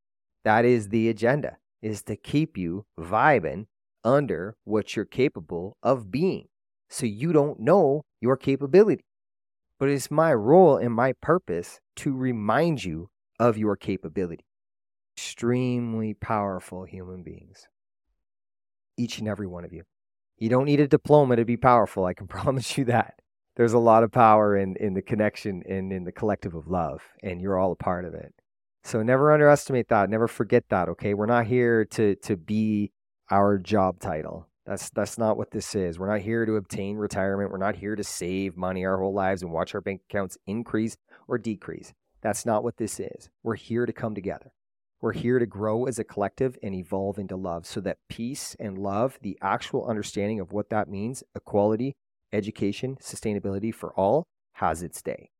[0.44, 3.66] That is the agenda, is to keep you vibing
[4.02, 6.48] under what you're capable of being.
[6.88, 9.04] So you don't know your capability.
[9.78, 14.44] But it's my role and my purpose to remind you of your capability.
[15.20, 17.68] Extremely powerful human beings.
[18.96, 19.82] Each and every one of you.
[20.38, 22.06] You don't need a diploma to be powerful.
[22.06, 23.20] I can promise you that.
[23.54, 27.02] There's a lot of power in in the connection and in the collective of love
[27.22, 28.32] and you're all a part of it.
[28.82, 31.12] So never underestimate that never forget that okay?
[31.12, 32.90] We're not here to to be
[33.30, 34.48] our job title.
[34.64, 35.98] That's that's not what this is.
[35.98, 37.50] We're not here to obtain retirement.
[37.50, 40.96] We're not here to save money our whole lives and watch our bank accounts increase
[41.28, 41.92] or decrease.
[42.22, 43.28] That's not what this is.
[43.42, 44.50] We're here to come together
[45.00, 48.78] we're here to grow as a collective and evolve into love so that peace and
[48.78, 51.94] love the actual understanding of what that means equality
[52.32, 54.24] education, sustainability for all
[54.54, 55.30] has its day.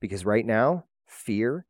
[0.00, 1.66] Because right now, fear,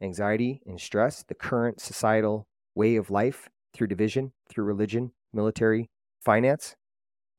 [0.00, 5.88] anxiety, and stress, the current societal way of life through division, through religion, military,
[6.20, 6.76] finance,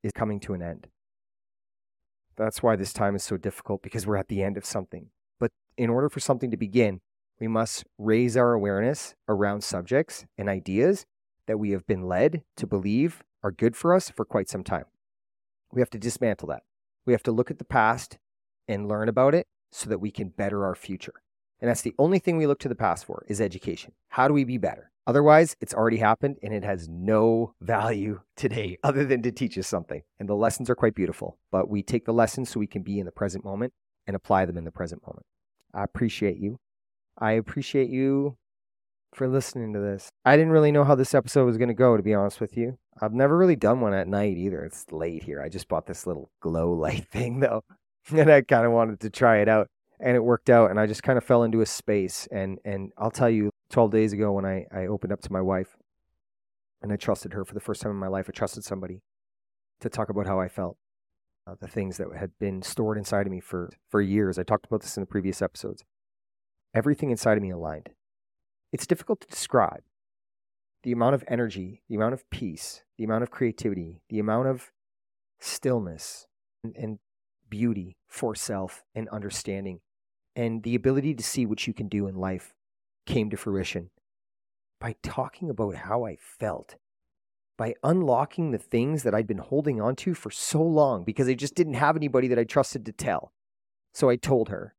[0.02, 0.88] is coming to an end.
[2.36, 5.10] That's why this time is so difficult because we're at the end of something.
[5.40, 7.00] But in order for something to begin,
[7.40, 11.06] we must raise our awareness around subjects and ideas
[11.48, 14.86] that we have been led to believe are good for us for quite some time.
[15.72, 16.64] We have to dismantle that.
[17.06, 18.18] We have to look at the past
[18.68, 21.16] and learn about it so that we can better our future.
[21.60, 23.94] And that's the only thing we look to the past for is education.
[24.10, 24.92] How do we be better?
[25.06, 29.68] Otherwise, it's already happened and it has no value today other than to teach us
[29.68, 30.02] something.
[30.20, 33.00] And the lessons are quite beautiful, but we take the lessons so we can be
[33.00, 33.74] in the present moment
[34.08, 35.26] and apply them in the present moment.
[35.74, 36.60] I appreciate you.
[37.18, 38.38] I appreciate you
[39.14, 40.10] for listening to this.
[40.26, 42.58] I didn't really know how this episode was going to go, to be honest with
[42.58, 42.78] you.
[43.02, 44.64] I've never really done one at night either.
[44.64, 45.42] It's late here.
[45.42, 47.64] I just bought this little glow light thing, though,
[48.12, 49.68] and I kind of wanted to try it out.
[50.00, 52.28] And it worked out, and I just kind of fell into a space.
[52.30, 55.40] And, and I'll tell you, 12 days ago, when I, I opened up to my
[55.40, 55.78] wife
[56.82, 59.02] and I trusted her for the first time in my life, I trusted somebody
[59.80, 60.78] to talk about how I felt,
[61.48, 64.38] uh, the things that had been stored inside of me for, for years.
[64.38, 65.84] I talked about this in the previous episodes.
[66.74, 67.90] Everything inside of me aligned
[68.74, 69.84] it's difficult to describe
[70.82, 74.72] the amount of energy, the amount of peace, the amount of creativity, the amount of
[75.40, 76.26] stillness
[76.64, 77.00] and, and
[77.50, 79.80] beauty for self and understanding,
[80.36, 82.54] and the ability to see what you can do in life
[83.06, 83.92] came to fruition
[84.82, 86.76] by talking about how I felt,
[87.58, 91.36] by unlocking the things that I'd been holding on to for so long because I
[91.36, 93.32] just didn't have anybody that I trusted to tell.
[93.94, 94.74] So I told her.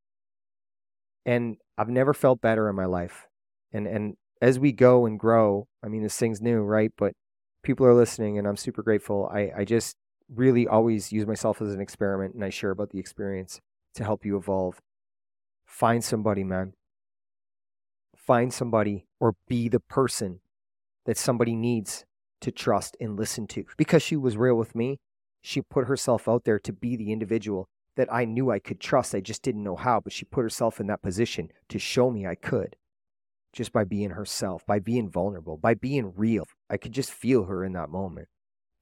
[1.24, 3.26] And I've never felt better in my life
[3.74, 6.92] and and as we go and grow, I mean, this thing's new, right?
[6.96, 7.14] But
[7.62, 9.28] people are listening, and I'm super grateful.
[9.32, 9.96] I I just
[10.32, 13.60] really always use myself as an experiment, and I share about the experience
[13.96, 14.80] to help you evolve.
[15.66, 16.72] Find somebody, man.
[18.16, 20.40] Find somebody, or be the person
[21.04, 22.06] that somebody needs
[22.40, 23.64] to trust and listen to.
[23.76, 24.98] Because she was real with me,
[25.42, 29.14] she put herself out there to be the individual that I knew I could trust.
[29.14, 32.26] I just didn't know how, but she put herself in that position to show me
[32.26, 32.76] I could
[33.52, 36.46] just by being herself, by being vulnerable, by being real.
[36.68, 38.28] I could just feel her in that moment.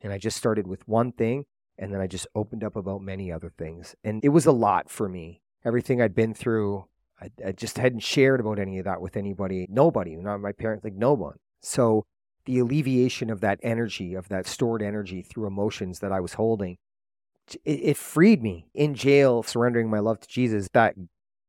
[0.01, 1.45] And I just started with one thing
[1.79, 3.95] and then I just opened up about many other things.
[4.03, 5.43] And it was a lot for me.
[5.65, 6.87] Everything I'd been through,
[7.21, 10.85] I, I just hadn't shared about any of that with anybody, nobody, not my parents,
[10.85, 11.37] like no one.
[11.61, 12.05] So
[12.47, 16.79] the alleviation of that energy, of that stored energy through emotions that I was holding,
[17.64, 20.68] it, freed me in jail, surrendering my love to Jesus.
[20.72, 20.94] That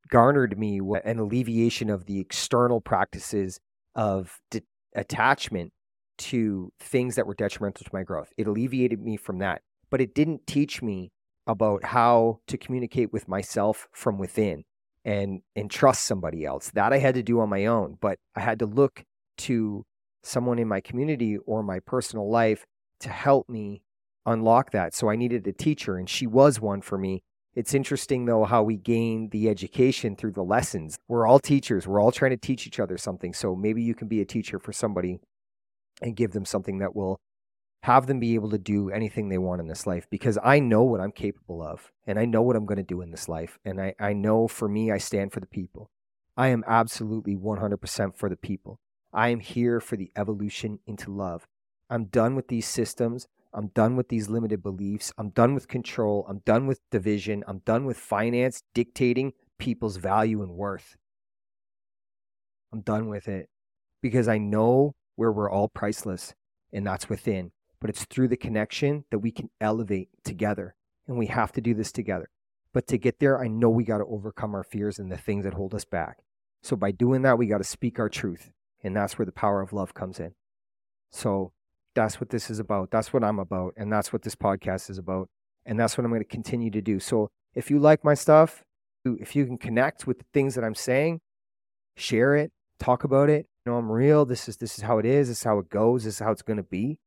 [0.10, 3.60] garnered me an alleviation of the external practices
[3.96, 4.62] of de-
[4.96, 5.72] attachment
[6.18, 8.32] to things that were detrimental to my growth.
[8.38, 11.12] It alleviated me from that, but it didn't teach me
[11.48, 14.64] about how to communicate with myself from within
[15.04, 16.72] and and trust somebody else.
[16.72, 19.04] That I had to do on my own, but I had to look
[19.40, 19.86] to
[20.24, 22.66] someone in my community or my personal life
[23.00, 23.84] to help me
[24.26, 24.94] unlock that.
[24.94, 27.24] So I needed a teacher and she was one for me
[27.56, 30.98] it's interesting, though, how we gain the education through the lessons.
[31.08, 33.34] We're all teachers, we're all trying to teach each other something.
[33.34, 35.20] So maybe you can be a teacher for somebody
[36.02, 37.20] and give them something that will
[37.84, 40.84] have them be able to do anything they want in this life because I know
[40.84, 43.60] what I'm capable of and I know what I'm going to do in this life.
[43.66, 45.92] And I, I know for me, I stand for the people.
[46.36, 48.80] I am absolutely 100% for the people.
[49.12, 51.46] I am here for the evolution into love.
[51.90, 53.28] I'm done with these systems.
[53.54, 55.14] I'm done with these limited beliefs.
[55.18, 56.26] I'm done with control.
[56.28, 57.44] I'm done with division.
[57.48, 60.98] I'm done with finance dictating people's value and worth.
[62.72, 63.50] I'm done with it
[64.02, 66.34] because I know where we're all priceless,
[66.72, 67.52] and that's within.
[67.80, 70.76] But it's through the connection that we can elevate together,
[71.08, 72.30] and we have to do this together.
[72.74, 75.44] But to get there, I know we got to overcome our fears and the things
[75.44, 76.18] that hold us back.
[76.64, 78.52] So by doing that, we got to speak our truth,
[78.84, 80.34] and that's where the power of love comes in.
[81.12, 81.52] So
[81.96, 82.92] that's what this is about.
[82.92, 83.74] That's what I'm about.
[83.78, 85.30] And that's what this podcast is about.
[85.66, 87.00] And that's what I'm going to continue to do.
[87.00, 88.64] So if you like my stuff,
[89.06, 91.20] if you can connect with the things that I'm saying,
[91.96, 93.48] share it, talk about it.
[93.66, 94.26] You know, I'm real.
[94.26, 95.30] This is this is how it is.
[95.30, 96.04] This is how it goes.
[96.04, 96.98] This is how it's going to be.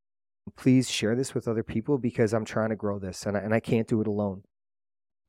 [0.55, 3.53] Please share this with other people because I'm trying to grow this and I, and
[3.53, 4.43] I can't do it alone.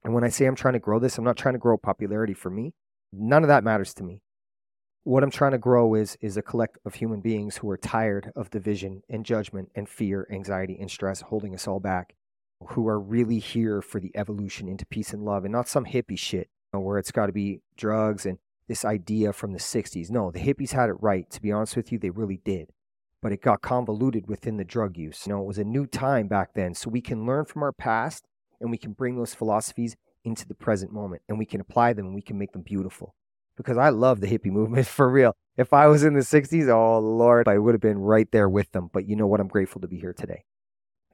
[0.05, 2.35] And when I say I'm trying to grow this, I'm not trying to grow popularity
[2.35, 2.73] for me.
[3.13, 4.21] None of that matters to me
[5.09, 8.31] what I'm trying to grow is is a collect of human beings who are tired
[8.37, 12.15] of division and judgment and fear, anxiety and stress holding us all back,
[12.63, 16.19] who are really here for the evolution into peace and love and not some hippie
[16.19, 18.37] shit you know, where it's got to be drugs and
[18.69, 20.11] this idea from the 60s.
[20.11, 21.31] No, the hippies had it right.
[21.31, 22.69] To be honest with you, they really did.
[23.23, 25.27] But it got convoluted within the drug use.
[25.27, 26.75] You know, it was a new time back then.
[26.75, 28.27] So we can learn from our past
[28.61, 32.05] and we can bring those philosophies into the present moment and we can apply them
[32.05, 33.15] and we can make them beautiful
[33.59, 35.37] because I love the hippie movement for real.
[35.59, 38.73] If I was in the 60s, oh Lord, I would have been right there with
[38.73, 38.89] them.
[38.93, 39.41] But you know what?
[39.41, 40.45] I'm grateful to be here today.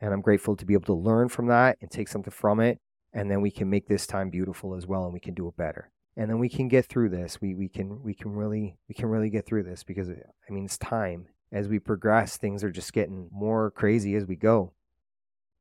[0.00, 2.78] And I'm grateful to be able to learn from that and take something from it.
[3.12, 5.56] And then we can make this time beautiful as well and we can do it
[5.56, 5.90] better.
[6.16, 7.40] And then we can get through this.
[7.40, 10.66] We we can we can really we can really get through this because I mean
[10.66, 11.26] it's time.
[11.50, 14.72] As we progress, things are just getting more crazy as we go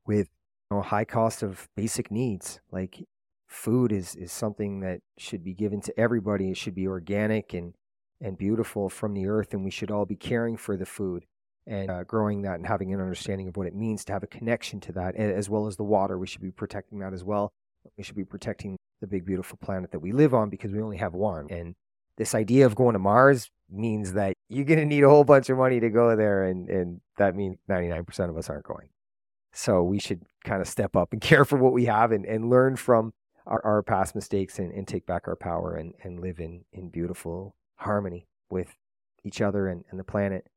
[0.06, 0.30] with
[0.70, 3.04] you know, high cost of basic needs like
[3.54, 6.50] food is is something that should be given to everybody.
[6.50, 7.74] It should be organic and
[8.20, 11.26] and beautiful from the earth, and we should all be caring for the food
[11.68, 14.28] and uh, growing that and having an understanding of what it means to have a
[14.28, 16.18] connection to that, as well as the water.
[16.18, 17.52] We should be protecting that as well.
[17.98, 20.98] We should be protecting the big, beautiful planet that we live on because we only
[20.98, 21.48] have one.
[21.50, 21.76] And
[22.18, 25.50] this idea of going to Mars means that you're going to need a whole bunch
[25.50, 28.90] of money to go there, and, and that means 99% of us aren't going.
[29.52, 32.50] So we should kind of step up and care for what we have and, and
[32.50, 33.14] learn from
[33.46, 36.90] our, our past mistakes and, and take back our power and, and live in, in
[36.90, 38.76] beautiful harmony with
[39.24, 40.48] each other and, and the planet.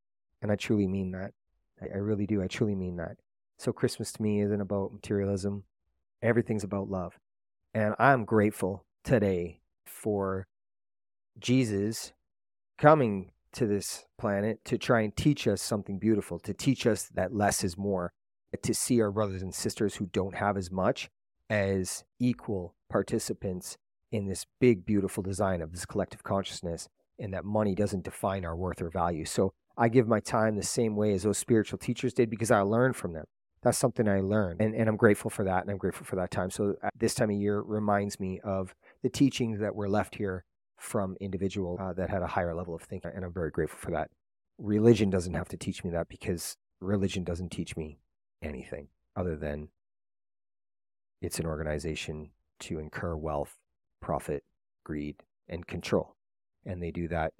[0.42, 1.32] And I truly mean that.
[1.80, 2.42] I, I really do.
[2.42, 3.16] I truly mean that.
[3.58, 5.64] So Christmas to me isn't about materialism.
[6.22, 7.18] Everything's about love.
[7.74, 10.46] And I'm grateful today for
[11.38, 12.12] Jesus
[12.78, 17.34] coming to this planet to try and teach us something beautiful, to teach us that
[17.34, 18.12] less is more,
[18.62, 21.10] to see our brothers and sisters who don't have as much
[21.48, 23.76] as equal participants
[24.12, 26.88] in this big, beautiful design of this collective consciousness,
[27.18, 29.24] and that money doesn't define our worth or value.
[29.24, 32.60] So I give my time the same way as those spiritual teachers did because I
[32.60, 33.24] learned from them.
[33.62, 36.30] That's something I learned, and, and I'm grateful for that, and I'm grateful for that
[36.30, 36.50] time.
[36.50, 40.44] So uh, this time of year reminds me of the teachings that were left here
[40.78, 43.90] from individuals uh, that had a higher level of thinking, and I'm very grateful for
[43.90, 44.10] that.
[44.58, 47.98] Religion doesn't have to teach me that because religion doesn't teach me
[48.42, 49.68] anything other than
[51.20, 53.54] it's an organization to incur wealth,
[54.00, 54.44] profit,
[54.84, 55.16] greed,
[55.48, 56.14] and control.
[56.64, 57.32] And they do that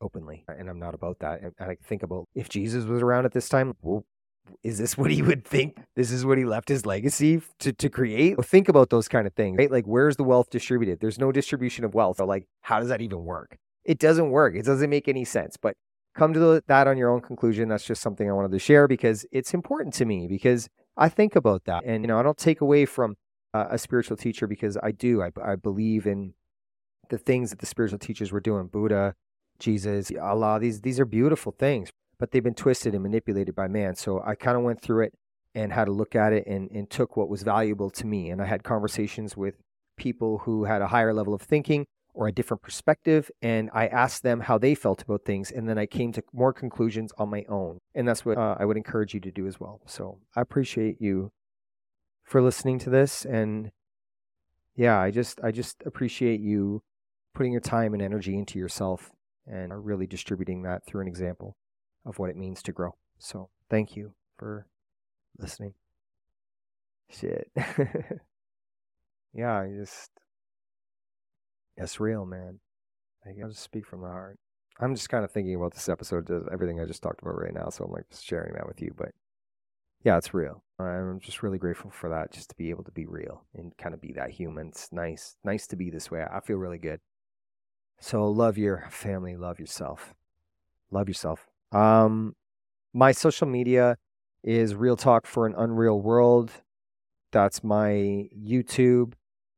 [0.00, 0.44] openly.
[0.48, 1.40] And I'm not about that.
[1.42, 4.04] And I think about if Jesus was around at this time, well,
[4.62, 5.78] is this what he would think?
[5.96, 8.36] This is what he left his legacy to, to create?
[8.36, 9.70] Well, think about those kind of things, right?
[9.70, 11.00] Like, where's the wealth distributed?
[11.00, 12.18] There's no distribution of wealth.
[12.18, 13.56] So, like, how does that even work?
[13.84, 14.54] It doesn't work.
[14.54, 15.56] It doesn't make any sense.
[15.56, 15.76] But
[16.14, 17.68] come to that on your own conclusion.
[17.68, 21.36] That's just something I wanted to share because it's important to me because I think
[21.36, 21.84] about that.
[21.84, 23.16] And, you know, I don't take away from
[23.52, 25.22] uh, a spiritual teacher because I do.
[25.22, 26.34] I, I believe in
[27.10, 29.14] the things that the spiritual teachers were doing Buddha,
[29.58, 30.58] Jesus, Allah.
[30.60, 33.94] These, these are beautiful things but they've been twisted and manipulated by man.
[33.94, 35.14] So I kind of went through it
[35.54, 38.30] and had to look at it and, and took what was valuable to me.
[38.30, 39.54] And I had conversations with
[39.96, 43.30] people who had a higher level of thinking or a different perspective.
[43.42, 45.50] And I asked them how they felt about things.
[45.50, 47.80] And then I came to more conclusions on my own.
[47.94, 49.80] And that's what uh, I would encourage you to do as well.
[49.86, 51.32] So I appreciate you
[52.22, 53.24] for listening to this.
[53.24, 53.72] And
[54.76, 56.82] yeah, I just, I just appreciate you
[57.34, 59.10] putting your time and energy into yourself
[59.46, 61.56] and really distributing that through an example
[62.06, 62.94] of what it means to grow.
[63.18, 64.66] So thank you for
[65.38, 65.74] listening.
[67.10, 67.50] Shit.
[69.34, 70.10] yeah, I just,
[71.76, 72.60] it's real, man.
[73.26, 74.38] I will just speak from the heart.
[74.80, 77.68] I'm just kind of thinking about this episode, everything I just talked about right now.
[77.68, 78.92] So I'm like sharing that with you.
[78.96, 79.12] But
[80.02, 80.62] yeah, it's real.
[80.78, 83.94] I'm just really grateful for that, just to be able to be real and kind
[83.94, 84.68] of be that human.
[84.68, 86.24] It's nice, nice to be this way.
[86.30, 87.00] I feel really good.
[88.00, 90.14] So love your family, love yourself,
[90.90, 91.46] love yourself.
[91.72, 92.34] Um,
[92.92, 93.96] my social media
[94.42, 96.50] is Real Talk for an Unreal World.
[97.32, 99.14] That's my YouTube,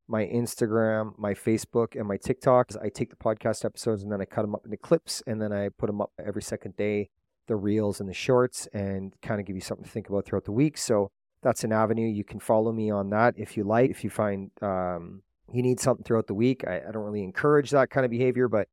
[0.08, 2.70] my Instagram, my Facebook, and my TikTok.
[2.82, 5.52] I take the podcast episodes and then I cut them up into clips and then
[5.52, 7.10] I put them up every second day,
[7.46, 10.44] the reels and the shorts, and kind of give you something to think about throughout
[10.44, 10.78] the week.
[10.78, 11.10] So
[11.42, 12.08] that's an avenue.
[12.08, 13.90] You can follow me on that if you like.
[13.90, 17.70] If you find um, you need something throughout the week, I, I don't really encourage
[17.70, 18.68] that kind of behavior, but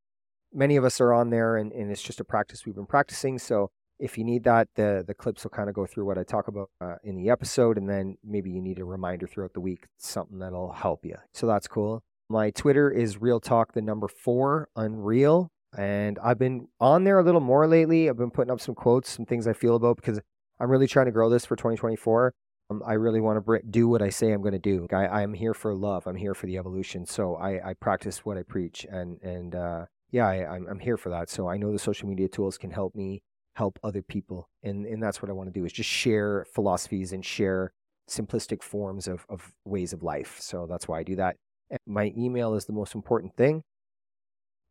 [0.54, 3.40] many of us are on there and, and it's just a practice we've been practicing.
[3.40, 3.72] So
[4.04, 6.50] if you need that, the, the clips will kind of go through what I talk
[6.50, 7.78] about uh, in the episode.
[7.78, 11.16] And then maybe you need a reminder throughout the week, something that'll help you.
[11.34, 12.04] So that's cool.
[12.30, 15.52] My Twitter is Real Talk, the number four, Unreal.
[15.78, 18.10] And I've been on there a little more lately.
[18.10, 20.20] I've been putting up some quotes, some things I feel about because
[20.60, 22.34] I'm really trying to grow this for 2024.
[22.72, 24.86] Um, I really want to do what I say I'm going to do.
[24.92, 26.08] I, am here for love.
[26.08, 27.06] I'm here for the evolution.
[27.06, 31.10] So I, I practice what I preach, and and uh, yeah, I, I'm here for
[31.10, 31.30] that.
[31.30, 33.22] So I know the social media tools can help me
[33.56, 34.50] help other people.
[34.64, 37.72] And, and that's what I want to do is just share philosophies and share
[38.10, 40.38] simplistic forms of, of ways of life.
[40.40, 41.38] So that's why I do that.
[41.70, 43.64] And my email is the most important thing.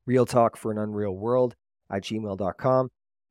[0.07, 1.55] Real talk for an unreal world
[1.91, 2.89] at gmail.com.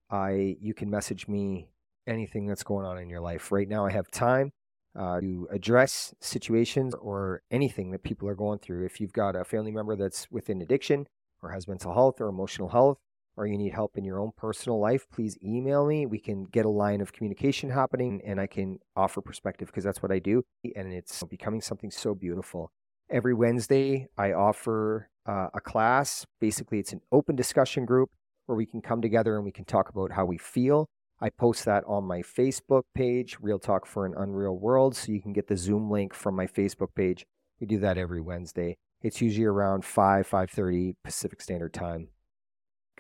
[0.10, 1.68] I you can message me
[2.08, 3.52] anything that's going on in your life.
[3.52, 4.52] Right now I have time
[4.98, 8.86] uh, to address situations or anything that people are going through.
[8.86, 11.08] If you've got a family member that's within addiction,
[11.42, 12.98] or has mental health or emotional health,
[13.38, 16.06] or you need help in your own personal life, please email me.
[16.06, 20.02] We can get a line of communication happening and I can offer perspective because that's
[20.02, 20.44] what I do.
[20.76, 22.72] And it's becoming something so beautiful.
[23.10, 26.26] Every Wednesday, I offer uh, a class.
[26.40, 28.10] Basically, it's an open discussion group
[28.46, 30.88] where we can come together and we can talk about how we feel.
[31.20, 34.96] I post that on my Facebook page, Real Talk for an Unreal World.
[34.96, 37.26] So you can get the Zoom link from my Facebook page
[37.60, 38.78] We do that every Wednesday.
[39.04, 42.10] It's usually around 5, 5.30 Pacific Standard Time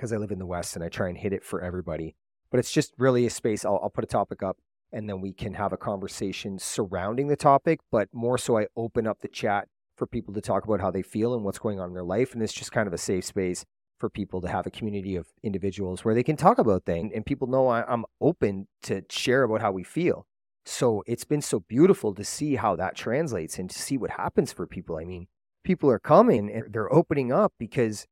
[0.01, 2.15] because I live in the West and I try and hit it for everybody.
[2.49, 3.63] But it's just really a space.
[3.63, 4.57] I'll, I'll put a topic up
[4.91, 9.05] and then we can have a conversation surrounding the topic, but more so I open
[9.05, 11.89] up the chat for people to talk about how they feel and what's going on
[11.89, 12.33] in their life.
[12.33, 13.63] And it's just kind of a safe space
[13.99, 17.23] for people to have a community of individuals where they can talk about things and
[17.23, 20.25] people know I, I'm open to share about how we feel.
[20.65, 24.51] So it's been so beautiful to see how that translates and to see what happens
[24.51, 24.97] for people.
[24.97, 25.27] I mean,
[25.63, 28.07] people are coming and they're opening up because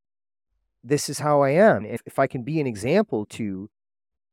[0.84, 1.86] this is how I am.
[1.86, 3.70] If, if I can be an example to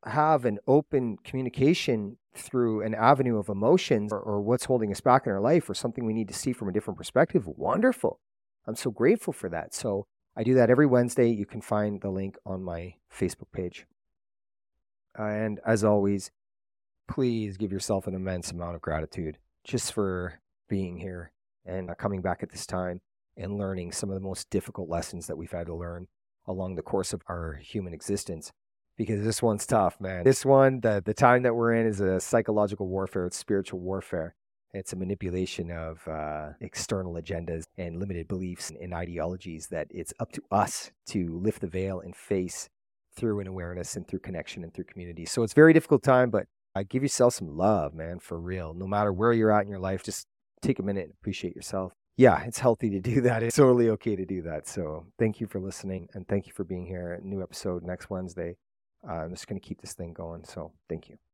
[0.05, 5.27] have an open communication through an avenue of emotions or, or, what's holding us back
[5.27, 8.21] in our life or something we need to see from a different perspective, wonderful.
[8.67, 9.75] I'm so grateful for that.
[9.75, 11.31] So I do that every Wednesday.
[11.31, 13.87] You can find the link on my Facebook page.
[15.19, 16.31] And as always,
[17.09, 21.33] please give yourself an immense amount of gratitude just for being here
[21.65, 23.01] and uh, coming back at this time
[23.37, 26.07] and learning some of the most difficult lessons that we've had to learn
[26.47, 28.53] along the course of our human existence
[28.97, 30.25] because this one's tough, man.
[30.25, 34.35] This one, the the time that we're in is a psychological warfare, it's spiritual warfare.
[34.73, 40.33] It's a manipulation of uh, external agendas and limited beliefs and, ideologies that it's up
[40.33, 42.69] to us to lift the veil and face
[43.15, 45.25] through an awareness and through connection and through community.
[45.25, 48.75] So it's very difficult time, but I give yourself some love, man, for real.
[48.75, 50.27] No matter where you're at in your life, just
[50.61, 51.95] take a minute and appreciate yourself.
[52.17, 53.43] Yeah, it's healthy to do that.
[53.43, 54.67] It's totally okay to do that.
[54.67, 57.21] So thank you for listening and thank you for being here.
[57.23, 58.57] New episode next Wednesday.
[59.07, 60.45] Uh, I'm just going to keep this thing going.
[60.45, 61.26] So thank you.